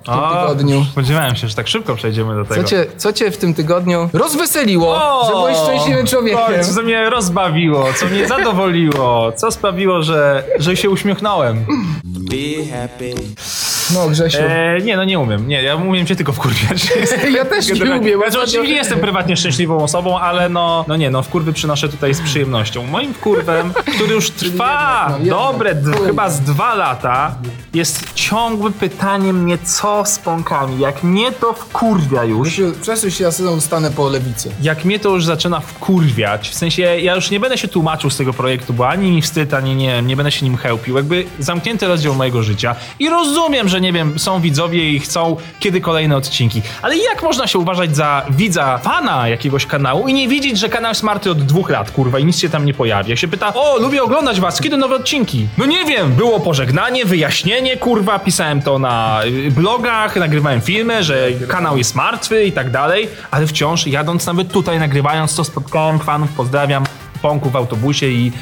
tym 0.05 0.15
tygodniu? 0.15 0.85
Spodziewałem 0.93 1.37
się, 1.37 1.49
że 1.49 1.55
tak 1.55 1.69
szybko 1.69 1.95
przejdziemy 1.95 2.35
do 2.35 2.45
tego. 2.45 2.63
Co 2.63 2.69
cię, 2.69 2.87
co 2.97 3.13
cię 3.13 3.31
w 3.31 3.37
tym 3.37 3.55
tygodniu 3.55 4.11
rozweseliło, 4.13 5.01
że 5.27 5.33
byłeś 5.33 5.57
szczęśliwym 5.57 6.07
człowiekiem? 6.07 6.65
Co 6.75 6.83
mnie 6.83 7.11
rozbawiło, 7.11 7.87
co 7.93 8.07
mnie 8.07 8.29
zadowoliło, 8.29 9.33
co 9.33 9.51
sprawiło, 9.51 10.03
że, 10.03 10.45
że 10.59 10.77
się 10.77 10.91
uśmiechnąłem. 10.91 11.67
No 13.95 14.09
Grzesiu. 14.09 14.39
E, 14.43 14.79
nie, 14.83 14.97
no 14.97 15.05
nie 15.05 15.19
umiem. 15.19 15.49
Nie, 15.49 15.63
ja 15.63 15.77
umiem 15.77 16.07
się 16.07 16.17
tylko 16.17 16.33
wkurwiać. 16.33 16.89
Ja 17.37 17.45
też 17.45 17.69
nie 17.69 17.85
lubię. 17.85 18.17
Znaczy, 18.17 18.39
oczywiście 18.39 18.63
nie 18.63 18.77
jestem 18.77 18.99
prywatnie 19.01 19.37
szczęśliwą 19.37 19.77
osobą, 19.83 20.19
ale 20.19 20.49
no, 20.49 20.85
no 20.89 20.97
nie, 20.97 21.11
no 21.11 21.23
wkurwy 21.23 21.53
przynoszę 21.53 21.89
tutaj 21.89 22.15
z 22.15 22.21
przyjemnością. 22.21 22.87
Moim 22.87 23.15
wkurwem, 23.15 23.73
który 23.95 24.15
już 24.15 24.31
trwa 24.31 25.07
no 25.11 25.19
jednak. 25.19 25.39
dobre, 25.39 25.75
d- 25.75 25.91
Kurwa. 25.91 26.07
chyba 26.07 26.31
z 26.31 26.41
dwa 26.41 26.75
lata, 26.75 27.35
jest 27.75 28.13
ciągłe 28.15 28.71
pytanie 28.71 29.33
mnie, 29.33 29.59
co 29.59 30.03
z 30.07 30.19
pąkami. 30.19 30.79
Jak 30.81 31.03
mnie 31.03 31.33
to 31.33 31.53
wkurwia 31.53 32.25
już, 32.25 32.49
Grzesiu, 32.49 32.73
przesuń 32.83 33.11
się, 33.11 33.25
ja 33.25 33.33
sobie 33.33 33.61
stanę 33.61 33.91
po 33.91 34.09
lewicy. 34.09 34.51
jak 34.63 34.85
mnie 34.85 34.99
to 34.99 35.09
już 35.09 35.25
zaczyna 35.25 35.61
wkurwiać, 35.61 36.49
w 36.49 36.55
sensie 36.55 36.83
ja 36.83 37.15
już 37.15 37.31
nie 37.31 37.41
będę 37.41 37.59
się 37.59 37.69
tłumaczył 37.69 38.11
z 38.11 38.17
tego 38.17 38.33
projektu, 38.33 38.73
bo 38.73 38.89
ani 38.89 39.11
mi 39.11 39.23
wstyd, 39.23 39.55
ani 39.55 39.75
nie, 39.75 40.03
nie 40.03 40.17
będę 40.17 40.33
się 40.33 40.45
nim 40.47 40.57
chełpił. 40.57 40.97
Jakby 40.97 41.25
zamknięty 41.39 41.87
rozdział 41.87 42.15
mojego 42.15 42.43
życia 42.43 42.75
i 42.99 43.09
rozumiem, 43.11 43.69
że 43.69 43.78
że 43.79 43.83
nie 43.83 43.93
wiem, 43.93 44.19
są 44.19 44.41
widzowie 44.41 44.91
i 44.91 45.01
chcą 45.01 45.37
kiedy 45.61 45.81
kolejne 45.81 46.17
odcinki. 46.17 46.63
Ale 46.83 46.97
jak 46.97 47.23
można 47.23 47.47
się 47.47 47.59
uważać 47.59 47.97
za 47.97 48.27
widza, 48.31 48.79
fana 48.79 49.29
jakiegoś 49.29 49.67
kanału 49.67 50.09
i 50.09 50.15
nie 50.15 50.29
wiedzieć, 50.29 50.59
że 50.59 50.69
kanał 50.69 50.91
jest 50.91 51.03
martwy 51.03 51.31
od 51.31 51.39
dwóch 51.39 51.71
lat, 51.71 51.91
kurwa, 51.91 52.19
i 52.19 52.25
nic 52.25 52.39
się 52.39 52.49
tam 52.49 52.65
nie 52.65 52.75
pojawia? 52.75 53.17
Się 53.17 53.29
pyta, 53.29 53.55
o, 53.55 53.79
lubię 53.79 54.03
oglądać 54.03 54.41
was, 54.41 54.61
kiedy 54.61 54.77
nowe 54.77 54.97
odcinki? 54.97 55.49
No 55.59 55.67
nie 55.67 55.85
wiem, 55.85 56.13
było 56.13 56.41
pożegnanie, 56.41 57.05
wyjaśnienie, 57.05 57.77
kurwa, 57.77 58.19
pisałem 58.19 58.63
to 58.63 58.79
na 58.79 59.21
y, 59.25 59.51
blogach, 59.51 60.17
nagrywałem 60.17 60.61
filmy, 60.61 61.05
że 61.05 61.29
kanał 61.49 61.79
jest 61.79 61.95
martwy 61.95 62.45
i 62.45 62.53
tak 62.53 62.71
dalej, 62.71 63.09
ale 63.31 63.47
wciąż 63.47 63.87
jadąc 63.87 64.27
nawet 64.27 64.53
tutaj, 64.53 64.79
nagrywając 64.79 65.37
to, 65.37 65.45
spotkałem 65.45 65.99
fanów, 65.99 66.33
pozdrawiam, 66.33 66.85
pąku 67.23 67.51
w 67.51 67.57
autobusie 67.57 68.07
i 68.07 68.33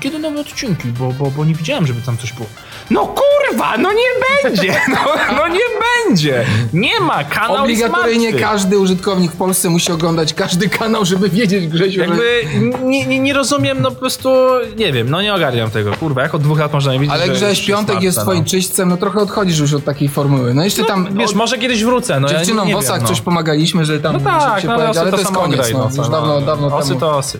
kiedy 0.00 0.18
nowe 0.18 0.40
odcinki, 0.40 0.88
bo, 0.88 1.12
bo, 1.12 1.30
bo 1.30 1.44
nie 1.44 1.54
widziałem, 1.54 1.86
żeby 1.86 2.02
tam 2.02 2.18
coś 2.18 2.32
było. 2.32 2.48
No 2.90 3.06
kurwa, 3.06 3.76
no 3.78 3.92
nie 3.92 4.10
będzie, 4.44 4.72
no, 4.94 5.36
no 5.36 5.48
nie 5.48 5.60
będzie, 6.04 6.44
nie 6.72 7.00
ma, 7.00 7.24
kanał 7.24 7.62
Obligatoryjnie 7.62 8.32
każdy 8.32 8.78
użytkownik 8.78 9.32
w 9.32 9.36
Polsce 9.36 9.70
musi 9.70 9.92
oglądać 9.92 10.34
każdy 10.34 10.68
kanał, 10.68 11.04
żeby 11.04 11.28
wiedzieć, 11.28 11.66
Grzesiu. 11.66 12.00
Jakby 12.00 12.44
nie, 12.82 13.06
nie, 13.06 13.18
nie 13.18 13.32
rozumiem, 13.32 13.82
no 13.82 13.90
po 13.90 13.96
prostu, 13.96 14.28
nie 14.76 14.92
wiem, 14.92 15.10
no 15.10 15.22
nie 15.22 15.34
ogarniam 15.34 15.70
tego, 15.70 15.92
kurwa, 15.92 16.22
jak 16.22 16.34
od 16.34 16.42
dwóch 16.42 16.58
lat 16.58 16.72
można 16.72 16.92
nie 16.92 16.98
wiedzieć, 16.98 17.14
Ale 17.14 17.28
Grześ, 17.28 17.66
piątek 17.66 18.02
jest 18.02 18.16
martwe, 18.16 18.32
twoim 18.32 18.44
czyśćcem, 18.44 18.88
no 18.88 18.96
trochę 18.96 19.20
odchodzisz 19.20 19.58
już 19.58 19.72
od 19.72 19.84
takiej 19.84 20.08
formuły. 20.08 20.54
No 20.54 20.64
jeszcze 20.64 20.84
tam... 20.84 21.08
Wiesz, 21.18 21.34
może 21.34 21.58
kiedyś 21.58 21.84
wrócę, 21.84 22.20
no 22.20 22.28
ja 22.28 22.38
Dziewczynom 22.38 22.68
nie 22.68 22.74
w 22.74 22.78
osach 22.78 22.96
wiem, 22.96 23.02
no. 23.02 23.08
coś 23.08 23.20
pomagaliśmy, 23.20 23.84
że 23.84 24.00
tam 24.00 24.12
No 24.12 24.20
tak, 24.20 24.60
się 24.60 24.68
no, 24.68 24.74
ale 24.74 24.84
ale 24.84 24.94
to 24.94 25.10
to 25.10 25.18
jest 25.18 25.32
koniec, 25.32 25.72
no, 25.72 25.90
co, 25.90 25.96
już 26.02 26.10
no. 26.10 26.10
dawno, 26.10 26.40
dawno 26.40 26.76
Osy 26.76 26.88
temu. 26.88 27.00
to 27.00 27.16
osy. 27.16 27.38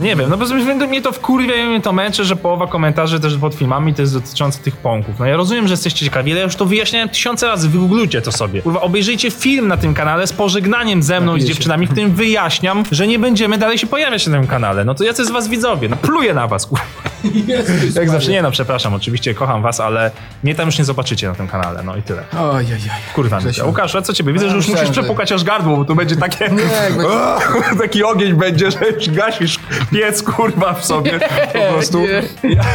Nie 0.00 0.16
wiem, 0.16 0.30
no 0.30 0.36
bez 0.36 0.52
względu 0.52 0.88
mnie 0.88 1.02
to 1.02 1.12
wkurwia 1.12 1.54
i 1.56 1.64
mnie 1.68 1.80
to 1.80 1.92
męczy, 1.92 2.24
że 2.24 2.36
połowa 2.36 2.66
komentarzy 2.66 3.20
też 3.20 3.36
pod 3.36 3.54
filmami 3.54 3.94
to 3.94 4.02
jest 4.02 4.14
dotyczące 4.14 4.58
tych 4.58 4.76
pąków. 4.76 5.18
No 5.18 5.26
ja 5.26 5.36
rozumiem, 5.36 5.68
że 5.68 5.72
jesteście 5.72 6.04
ciekawi, 6.04 6.30
ale 6.30 6.38
ja 6.38 6.44
już 6.44 6.56
to 6.56 6.64
wyjaśniałem 6.66 7.08
tysiące 7.08 7.46
razy, 7.46 7.68
wygooglujcie 7.68 8.22
to 8.22 8.32
sobie. 8.32 8.62
Kurwa, 8.62 8.80
obejrzyjcie 8.80 9.30
film 9.30 9.68
na 9.68 9.76
tym 9.76 9.94
kanale 9.94 10.26
z 10.26 10.32
pożegnaniem 10.32 11.02
ze 11.02 11.20
mną 11.20 11.36
i 11.36 11.40
z 11.40 11.44
dziewczynami, 11.44 11.86
w 11.86 11.90
którym 11.90 12.10
wyjaśniam, 12.10 12.82
że 12.92 13.06
nie 13.06 13.18
będziemy 13.18 13.58
dalej 13.58 13.78
się 13.78 13.86
pojawiać 13.86 14.26
na 14.26 14.38
tym 14.38 14.46
kanale. 14.46 14.84
No 14.84 14.94
to 14.94 15.04
jacy 15.04 15.24
z 15.24 15.30
was 15.30 15.48
widzowie? 15.48 15.88
No 15.88 15.96
pluję 15.96 16.34
na 16.34 16.46
was, 16.46 16.66
kurwa. 16.66 16.84
Jak 17.94 18.10
zawsze, 18.10 18.30
nie 18.30 18.42
no, 18.42 18.50
przepraszam, 18.50 18.94
oczywiście 18.94 19.34
kocham 19.34 19.62
was, 19.62 19.80
ale 19.80 20.10
mnie 20.42 20.54
tam 20.54 20.66
już 20.66 20.78
nie 20.78 20.84
zobaczycie 20.84 21.28
na 21.28 21.34
tym 21.34 21.48
kanale, 21.48 21.82
no 21.82 21.96
i 21.96 22.02
tyle. 22.02 22.22
Ojej, 22.38 22.68
Kurwa, 23.14 23.38
Grzesiu. 23.38 23.66
Łukasz, 23.66 23.94
a 23.94 24.02
co 24.02 24.12
ciebie? 24.12 24.32
Widzę, 24.32 24.50
że 24.50 24.56
już 24.56 24.68
musisz 24.68 24.90
przepukać 24.90 25.32
aż 25.32 25.44
gardło, 25.44 25.76
bo 25.76 25.84
tu 25.84 25.94
będzie 25.94 26.16
takie... 26.16 26.44
jakby- 26.44 27.04
taki 27.82 28.04
ogień 28.04 28.34
będzie, 28.34 28.70
że 28.70 28.78
już 28.90 29.10
gasisz 29.10 29.58
piec, 29.92 30.22
kurwa, 30.22 30.74
w 30.74 30.84
sobie. 30.84 31.20
Po 31.52 31.72
prostu. 31.72 32.00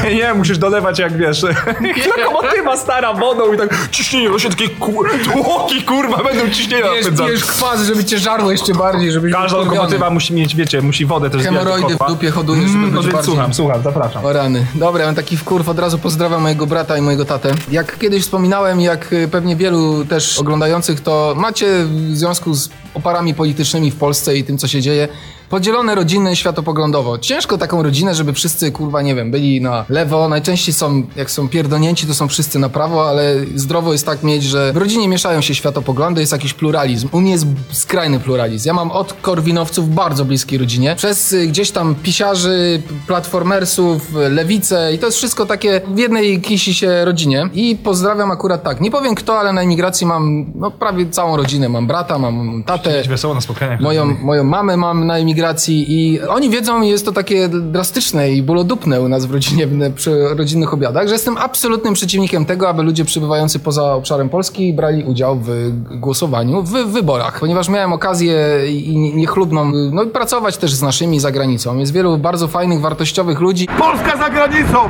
Nie, 0.03 0.15
nie 0.15 0.33
musisz 0.33 0.57
dolewać 0.57 0.99
jak, 0.99 1.17
wiesz, 1.17 1.45
lokomotywa 2.17 2.77
stara 2.77 3.13
wodą 3.13 3.53
i 3.53 3.57
tak 3.57 3.87
ciśnienie, 3.91 4.39
się 4.39 4.49
takie 4.49 4.69
ku, 4.69 5.03
tłoki, 5.23 5.83
kurwa, 5.83 6.23
będą 6.23 6.49
ciśnienia 6.49 6.83
Wiesz, 6.83 6.99
napędzane. 7.03 7.29
pijesz 7.29 7.45
kwas, 7.45 7.81
żeby 7.81 8.05
cię 8.05 8.19
żarło 8.19 8.51
jeszcze 8.51 8.73
bardziej, 8.73 9.11
żebyś 9.11 9.33
Każda 9.33 9.57
lokomotywa 9.57 10.09
musi 10.09 10.33
mieć, 10.33 10.55
wiecie, 10.55 10.81
musi 10.81 11.05
wodę 11.05 11.29
też 11.29 11.43
Hemoroidy 11.43 11.95
w 11.95 12.07
dupie 12.07 12.31
hodujesz, 12.31 12.65
żeby 12.65 12.77
Mm, 12.77 12.91
być 12.91 13.05
no 13.05 13.11
bardziej... 13.11 13.23
słucham, 13.23 13.53
słucham, 13.53 13.83
zapraszam. 13.83 14.25
Rany. 14.33 14.65
Dobra, 14.75 15.05
mam 15.05 15.15
taki 15.15 15.37
wkurw, 15.37 15.69
od 15.69 15.79
razu 15.79 15.99
pozdrawiam 15.99 16.41
mojego 16.41 16.67
brata 16.67 16.97
i 16.97 17.01
mojego 17.01 17.25
tatę. 17.25 17.55
Jak 17.71 17.99
kiedyś 17.99 18.23
wspominałem, 18.23 18.81
jak 18.81 19.13
y, 19.13 19.27
pewnie 19.27 19.55
wielu 19.55 20.05
też 20.05 20.39
oglądających, 20.39 21.01
to 21.01 21.33
macie 21.37 21.85
w 21.85 22.17
związku 22.17 22.53
z 22.53 22.69
oparami 22.93 23.33
politycznymi 23.33 23.91
w 23.91 23.95
Polsce 23.95 24.37
i 24.37 24.43
tym, 24.43 24.57
co 24.57 24.67
się 24.67 24.81
dzieje, 24.81 25.07
podzielone 25.49 25.95
rodziny 25.95 26.35
światopoglądowo. 26.35 27.17
Ciężko 27.17 27.57
taką 27.57 27.83
rodzinę, 27.83 28.15
żeby 28.15 28.33
wszyscy, 28.33 28.71
kurwa, 28.71 29.01
nie 29.01 29.15
wiem, 29.15 29.31
byli 29.31 29.61
na 29.61 29.85
lewo. 29.89 30.29
Najczęściej 30.29 30.73
są, 30.73 31.03
jak 31.15 31.31
są 31.31 31.49
pierdolnięci, 31.49 32.07
to 32.07 32.13
są 32.13 32.27
wszyscy 32.27 32.59
na 32.59 32.69
prawo, 32.69 33.09
ale 33.09 33.35
zdrowo 33.55 33.91
jest 33.91 34.05
tak 34.05 34.23
mieć, 34.23 34.43
że 34.43 34.73
w 34.73 34.77
rodzinie 34.77 35.07
mieszają 35.07 35.41
się 35.41 35.55
światopoglądy, 35.55 36.21
jest 36.21 36.33
jakiś 36.33 36.53
pluralizm. 36.53 37.09
U 37.11 37.21
mnie 37.21 37.31
jest 37.31 37.45
skrajny 37.71 38.19
pluralizm. 38.19 38.67
Ja 38.67 38.73
mam 38.73 38.91
od 38.91 39.13
korwinowców 39.13 39.95
bardzo 39.95 40.25
bliskiej 40.25 40.59
rodzinie, 40.59 40.95
przez 40.95 41.33
y, 41.33 41.47
gdzieś 41.47 41.71
tam 41.71 41.95
pisiarzy, 41.95 42.81
platformersów, 43.07 44.13
lewicę 44.29 44.93
i 44.93 44.99
to 44.99 45.05
jest 45.05 45.17
wszystko 45.17 45.45
takie 45.45 45.81
w 45.87 45.97
jednej 45.97 46.41
kisi 46.41 46.73
się 46.73 47.05
rodzinie. 47.05 47.49
I 47.53 47.75
pozdrawiam 47.75 48.31
akurat 48.31 48.63
tak. 48.63 48.81
Nie 48.81 48.91
powiem 48.91 49.15
kto, 49.15 49.39
ale 49.39 49.53
na 49.53 49.61
emigracji 49.61 50.07
mam 50.07 50.45
no, 50.55 50.71
prawie 50.71 51.09
całą 51.09 51.37
rodzinę. 51.37 51.69
Mam 51.69 51.87
brata, 51.87 52.19
mam 52.19 52.63
tatę, 52.63 53.03
wesoło 53.09 53.33
na 53.33 53.41
spotkaniach. 53.41 53.79
Moją, 53.79 54.05
moją 54.05 54.43
mamę 54.43 54.77
mam 54.77 55.07
na 55.07 55.17
emigracji 55.17 55.42
i 55.69 56.19
oni 56.29 56.49
wiedzą, 56.49 56.81
i 56.81 56.89
jest 56.89 57.05
to 57.05 57.11
takie 57.11 57.49
drastyczne 57.49 58.31
i 58.31 58.43
bólodupne 58.43 59.01
u 59.01 59.09
nas 59.09 59.25
w 59.25 59.31
rodzinie, 59.31 59.67
przy 59.95 60.35
rodzinnych 60.37 60.73
obiadach, 60.73 61.07
że 61.07 61.13
jestem 61.13 61.37
absolutnym 61.37 61.93
przeciwnikiem 61.93 62.45
tego, 62.45 62.69
aby 62.69 62.83
ludzie 62.83 63.05
przybywający 63.05 63.59
poza 63.59 63.93
obszarem 63.93 64.29
Polski 64.29 64.73
brali 64.73 65.03
udział 65.03 65.39
w 65.39 65.71
głosowaniu 65.99 66.63
w 66.63 66.71
wyborach. 66.71 67.39
Ponieważ 67.39 67.69
miałem 67.69 67.93
okazję 67.93 68.59
i 68.69 68.97
niechlubną 68.97 69.71
no, 69.91 70.05
pracować 70.05 70.57
też 70.57 70.73
z 70.73 70.81
naszymi 70.81 71.19
za 71.19 71.31
granicą. 71.31 71.77
Jest 71.77 71.93
wielu 71.93 72.17
bardzo 72.17 72.47
fajnych, 72.47 72.81
wartościowych 72.81 73.39
ludzi. 73.39 73.67
Polska 73.79 74.17
za 74.17 74.29
granicą! 74.29 74.77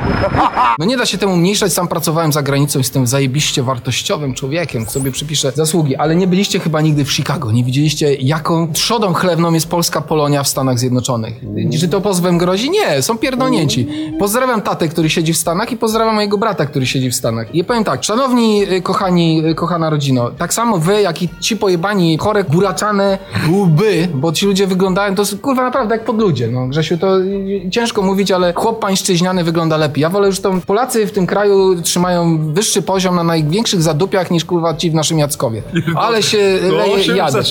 No 0.79 0.85
nie 0.85 0.97
da 0.97 1.05
się 1.05 1.17
temu 1.17 1.33
umniejszać, 1.33 1.73
sam 1.73 1.87
pracowałem 1.87 2.33
za 2.33 2.41
granicą, 2.41 2.79
jestem 2.79 3.07
zajebiście 3.07 3.63
wartościowym 3.63 4.33
człowiekiem, 4.33 4.85
sobie 4.85 5.11
przypiszę 5.11 5.51
zasługi, 5.51 5.95
ale 5.95 6.15
nie 6.15 6.27
byliście 6.27 6.59
chyba 6.59 6.81
nigdy 6.81 7.05
w 7.05 7.11
Chicago, 7.11 7.51
nie 7.51 7.63
widzieliście 7.63 8.15
jaką 8.15 8.73
trzodą 8.73 9.13
chlewną 9.13 9.53
jest 9.53 9.69
polska 9.69 10.01
Polonia 10.01 10.32
w 10.43 10.47
Stanach 10.47 10.79
Zjednoczonych. 10.79 11.33
Czy 11.79 11.87
to 11.87 12.01
pozwem 12.01 12.37
grozi? 12.37 12.69
Nie, 12.69 13.01
są 13.01 13.17
pierdolnięci. 13.17 13.87
Pozdrawiam 14.19 14.61
tatę, 14.61 14.87
który 14.87 15.09
siedzi 15.09 15.33
w 15.33 15.37
Stanach 15.37 15.71
i 15.71 15.77
pozdrawiam 15.77 16.15
mojego 16.15 16.37
brata, 16.37 16.65
który 16.65 16.85
siedzi 16.85 17.11
w 17.11 17.15
Stanach. 17.15 17.55
I 17.55 17.63
powiem 17.63 17.83
tak, 17.83 18.03
szanowni, 18.03 18.63
y, 18.71 18.81
kochani, 18.81 19.45
y, 19.45 19.55
kochana 19.55 19.89
rodzino, 19.89 20.31
tak 20.31 20.53
samo 20.53 20.77
wy, 20.77 21.01
jak 21.01 21.21
i 21.21 21.29
ci 21.39 21.57
pojebani, 21.57 22.17
chore, 22.17 22.43
buraczane 22.43 23.17
łby, 23.51 24.07
bo 24.13 24.31
ci 24.31 24.45
ludzie 24.45 24.67
wyglądają, 24.67 25.15
to 25.15 25.23
kurwa 25.41 25.63
naprawdę 25.63 25.95
jak 25.95 26.05
podludzie, 26.05 26.47
no 26.47 26.67
Grzesiu, 26.67 26.97
to 26.97 27.19
y, 27.19 27.69
ciężko 27.71 28.01
mówić, 28.01 28.31
ale 28.31 28.53
chłop 28.53 28.79
pańszczyźniany 28.79 29.43
wygląda 29.43 29.77
lepiej. 29.77 30.01
Ja 30.01 30.09
wolę 30.09 30.27
już 30.27 30.39
to, 30.39 30.53
Polacy 30.67 31.07
w 31.07 31.11
tym 31.11 31.27
kraju 31.27 31.81
trzymają 31.81 32.53
wyższy 32.53 32.81
poziom 32.81 33.15
na 33.15 33.23
największych 33.23 33.81
zadupiach 33.81 34.31
niż 34.31 34.45
kurwa 34.45 34.73
ci 34.73 34.91
w 34.91 34.93
naszym 34.93 35.19
Jackowie. 35.19 35.61
Ale 35.95 36.23
się 36.23 36.59
leje 36.61 37.15
jadę. 37.15 37.41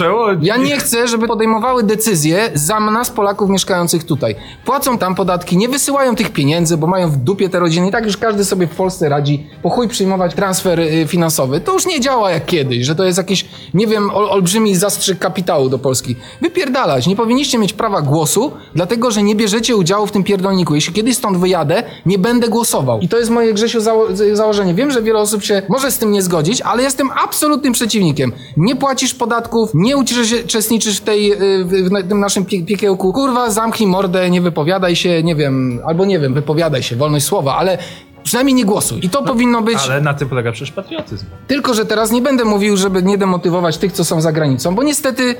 Ja 0.42 0.57
nie 0.57 0.77
chcę, 0.77 1.09
żeby 1.09 1.29
podejmowały 1.29 1.83
decyzje 1.83 2.51
za 2.55 2.71
nas, 2.80 3.11
Polaków 3.11 3.50
mieszkających 3.50 4.04
tutaj. 4.04 4.37
Płacą 4.64 4.98
tam 4.98 5.14
podatki, 5.14 5.56
nie 5.56 5.68
wysyłają 5.68 6.16
tych 6.16 6.30
pieniędzy, 6.30 6.76
bo 6.76 6.87
mają 6.87 7.11
w 7.11 7.16
dupie 7.16 7.48
te 7.48 7.58
rodziny. 7.58 7.88
I 7.88 7.90
tak 7.90 8.04
już 8.04 8.16
każdy 8.16 8.44
sobie 8.44 8.66
w 8.66 8.76
Polsce 8.76 9.08
radzi. 9.08 9.46
Po 9.62 9.70
chuj 9.70 9.88
przyjmować 9.88 10.35
transfer 10.35 10.80
y, 10.80 11.06
finansowy. 11.08 11.61
To 11.61 11.72
już 11.72 11.87
nie 11.87 12.00
działa 12.00 12.30
jak 12.30 12.46
kiedyś, 12.46 12.87
że 12.87 12.94
to 12.94 13.04
jest 13.04 13.18
jakiś, 13.18 13.48
nie 13.74 13.87
wiem, 13.87 14.11
ol, 14.11 14.30
olbrzymi 14.30 14.76
zastrzyk 14.76 15.18
kapitału 15.18 15.68
do 15.68 15.78
Polski. 15.78 16.16
Wypierdalać. 16.40 17.06
Nie 17.06 17.16
powinniście 17.16 17.58
mieć 17.58 17.72
prawa 17.72 18.02
głosu, 18.02 18.52
dlatego, 18.74 19.11
że 19.11 19.22
nie 19.22 19.35
bierzecie 19.35 19.76
udziału 19.76 20.06
w 20.06 20.12
tym 20.12 20.24
pierdolniku. 20.24 20.74
Jeśli 20.74 20.92
kiedyś 20.92 21.16
stąd 21.16 21.38
wyjadę, 21.38 21.82
nie 22.06 22.18
będę 22.18 22.48
głosował. 22.48 23.00
I 23.00 23.08
to 23.08 23.18
jest 23.18 23.30
moje, 23.30 23.54
Grzesiu, 23.54 23.80
zało 23.80 24.06
założenie. 24.32 24.74
Wiem, 24.74 24.90
że 24.90 25.02
wiele 25.02 25.18
osób 25.18 25.42
się 25.42 25.62
może 25.68 25.90
z 25.90 25.98
tym 25.98 26.12
nie 26.12 26.22
zgodzić, 26.22 26.61
ale 26.61 26.82
jestem 26.82 27.11
absolutnym 27.24 27.72
przeciwnikiem. 27.72 28.32
Nie 28.56 28.76
płacisz 28.76 29.14
podatków, 29.14 29.70
nie 29.74 29.96
uczes- 29.96 30.44
uczestniczysz 30.44 30.98
w, 30.98 31.00
tej, 31.00 31.32
y, 31.32 31.64
w, 31.64 32.08
tym 32.08 32.20
naszym 32.20 32.44
piekiełku. 32.64 33.12
Kurwa, 33.12 33.51
zamknij 33.51 33.88
mordę, 33.88 34.31
nie 34.31 34.40
wypowiadaj 34.40 34.96
się, 34.96 35.22
nie 35.22 35.37
wiem, 35.37 35.81
albo 35.87 36.05
nie 36.05 36.20
wiem, 36.20 36.35
wypowiadaj 36.35 36.83
się, 36.83 36.96
wolność 36.96 37.27
słowa, 37.27 37.57
ale 37.57 37.79
przynajmniej 38.25 38.55
nie 38.55 38.64
głosuj. 38.64 39.01
I 39.03 39.11
to 39.11 39.22
powinno 39.22 39.62
być... 39.62 39.79
Ale 39.85 40.01
na 40.01 40.14
tym 40.14 40.29
polega 40.29 40.53
przecież 40.53 40.72
patriotyzm. 40.72 41.27
Tylko, 41.46 41.75
że 41.75 41.87
teraz 41.87 42.12
nie 42.12 42.22
będę 42.22 42.44
mówił, 42.44 42.77
żeby 42.77 43.03
nie 43.03 43.18
demotywować 43.18 43.79
tych, 43.79 43.92
co 43.92 44.05
są 44.05 44.20
za 44.20 44.33
granicą, 44.33 44.75
bo 44.75 44.83
niestety 44.83 45.35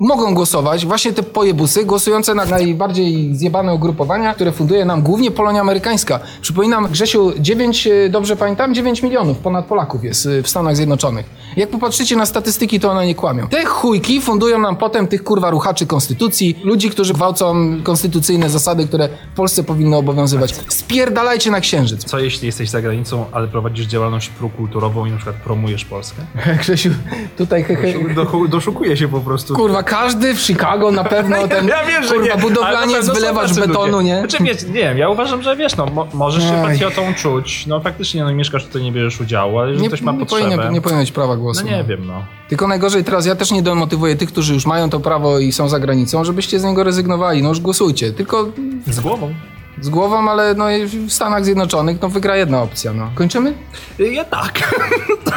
mogą 0.00 0.34
głosować 0.34 0.86
właśnie 0.86 1.12
te 1.12 1.22
pojebusy 1.22 1.84
głosujące 1.84 2.34
na 2.34 2.44
najbardziej 2.44 3.36
zjebane 3.36 3.74
ugrupowania, 3.74 4.34
które 4.34 4.52
funduje 4.52 4.84
nam 4.84 5.02
głównie 5.02 5.30
Polonia 5.30 5.60
Amerykańska. 5.60 6.20
Przypominam, 6.40 6.88
Grzesiu, 6.88 7.32
9, 7.38 7.86
e, 7.86 8.08
dobrze 8.08 8.36
pamiętam, 8.36 8.74
9 8.74 9.02
milionów 9.02 9.38
ponad 9.38 9.66
Polaków 9.66 10.04
jest 10.04 10.26
e, 10.26 10.42
w 10.42 10.48
Stanach 10.48 10.76
Zjednoczonych. 10.76 11.26
Jak 11.56 11.70
popatrzycie 11.70 12.16
na 12.16 12.26
statystyki, 12.26 12.80
to 12.80 12.90
one 12.90 13.06
nie 13.06 13.14
kłamią. 13.14 13.48
Te 13.48 13.64
chujki 13.64 14.20
fundują 14.20 14.58
nam 14.58 14.76
potem 14.76 15.06
tych 15.06 15.24
kurwa 15.24 15.50
ruchaczy 15.50 15.86
konstytucji, 15.86 16.58
ludzi, 16.64 16.90
którzy 16.90 17.12
gwałcą 17.12 17.54
konstytucyjne 17.82 18.50
zasady, 18.50 18.86
które 18.86 19.08
w 19.32 19.36
Polsce 19.36 19.64
powinny 19.64 19.96
obowiązywać. 19.96 20.54
Spierdalajcie 20.68 21.50
na 21.50 21.60
księżyc. 21.60 22.04
Co 22.04 22.18
jeśli 22.18 22.46
jesteś 22.46 22.70
za 22.70 22.82
granicą, 22.82 23.24
ale 23.32 23.48
prowadzisz 23.48 23.86
działalność 23.86 24.28
prokulturową 24.28 25.06
i 25.06 25.10
na 25.10 25.16
przykład 25.16 25.36
promujesz 25.36 25.84
Polskę? 25.84 26.22
Grzesiu, 26.60 26.90
tutaj 27.36 27.64
hehe, 27.64 28.14
Do, 28.14 28.26
doszukuje 28.48 28.96
się 28.96 29.08
po 29.08 29.20
prostu. 29.20 29.54
Kurwa, 29.68 29.82
każdy 29.82 30.34
w 30.34 30.40
Chicago 30.40 30.90
na 30.90 31.04
pewno 31.04 31.48
ten 31.48 31.68
Ja 31.68 31.84
wiem, 31.84 32.02
że 32.02 32.08
kurwa, 32.08 32.24
nie, 32.24 32.30
na 32.30 32.36
budowlaniec, 32.36 33.08
wylewacz 33.10 33.54
betonu, 33.54 33.92
ludzie. 33.98 34.04
nie? 34.08 34.18
Znaczy, 34.18 34.44
wiesz, 34.44 34.62
nie 34.62 34.72
wiem, 34.72 34.98
ja 34.98 35.08
uważam, 35.08 35.42
że 35.42 35.56
wiesz, 35.56 35.76
no, 35.76 35.86
mo 35.86 36.06
możesz 36.14 36.44
się 36.44 36.54
Aj. 36.54 36.62
patriotą 36.70 37.14
czuć, 37.14 37.66
no 37.66 37.80
faktycznie, 37.80 38.24
no 38.24 38.32
mieszkasz 38.34 38.64
tutaj, 38.64 38.82
nie 38.82 38.92
bierzesz 38.92 39.20
udziału, 39.20 39.58
ale 39.58 39.68
jeżeli 39.68 39.82
Nie, 39.82 39.88
ktoś 39.88 40.00
ma 40.02 40.12
nie, 40.12 40.18
potrzebę, 40.18 40.50
powinien, 40.50 40.72
nie 40.72 40.80
powinien 40.80 41.00
mieć 41.00 41.12
prawa 41.12 41.36
głosu. 41.36 41.64
no 41.64 41.70
nie 41.76 41.84
wiem, 41.84 42.06
no. 42.06 42.24
Tylko 42.48 42.66
najgorzej 42.68 43.04
teraz, 43.04 43.26
ja 43.26 43.34
też 43.36 43.50
nie 43.50 43.62
demotywuję 43.62 44.16
tych, 44.16 44.28
którzy 44.32 44.54
już 44.54 44.66
mają 44.66 44.90
to 44.90 45.00
prawo 45.00 45.38
i 45.38 45.52
są 45.52 45.68
za 45.68 45.80
granicą, 45.80 46.24
żebyście 46.24 46.60
z 46.60 46.64
niego 46.64 46.84
rezygnowali. 46.84 47.42
No 47.42 47.48
już 47.48 47.60
głosujcie. 47.60 48.12
Tylko 48.12 48.48
Z 48.86 49.00
głową. 49.00 49.34
z 49.80 49.88
głową, 49.88 50.30
ale 50.30 50.54
no 50.54 50.64
w 51.06 51.12
Stanach 51.12 51.44
Zjednoczonych 51.44 52.02
no 52.02 52.08
wygra 52.08 52.36
jedna 52.36 52.62
opcja, 52.62 52.92
no. 52.92 53.10
Kończymy? 53.14 53.54
Ja 53.98 54.24
tak. 54.24 54.74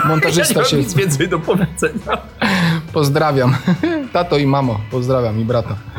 Montażysta 0.06 0.54
ja 0.60 0.62
nie 0.62 0.70
się 0.70 0.78
nic 0.78 0.94
więcej 0.94 1.28
do 1.30 1.40
powiedzenia. 1.40 2.18
pozdrawiam. 2.94 3.56
Tato 4.12 4.38
i 4.38 4.46
mamo, 4.46 4.80
pozdrawiam 4.90 5.40
i 5.40 5.44
brata. 5.44 5.91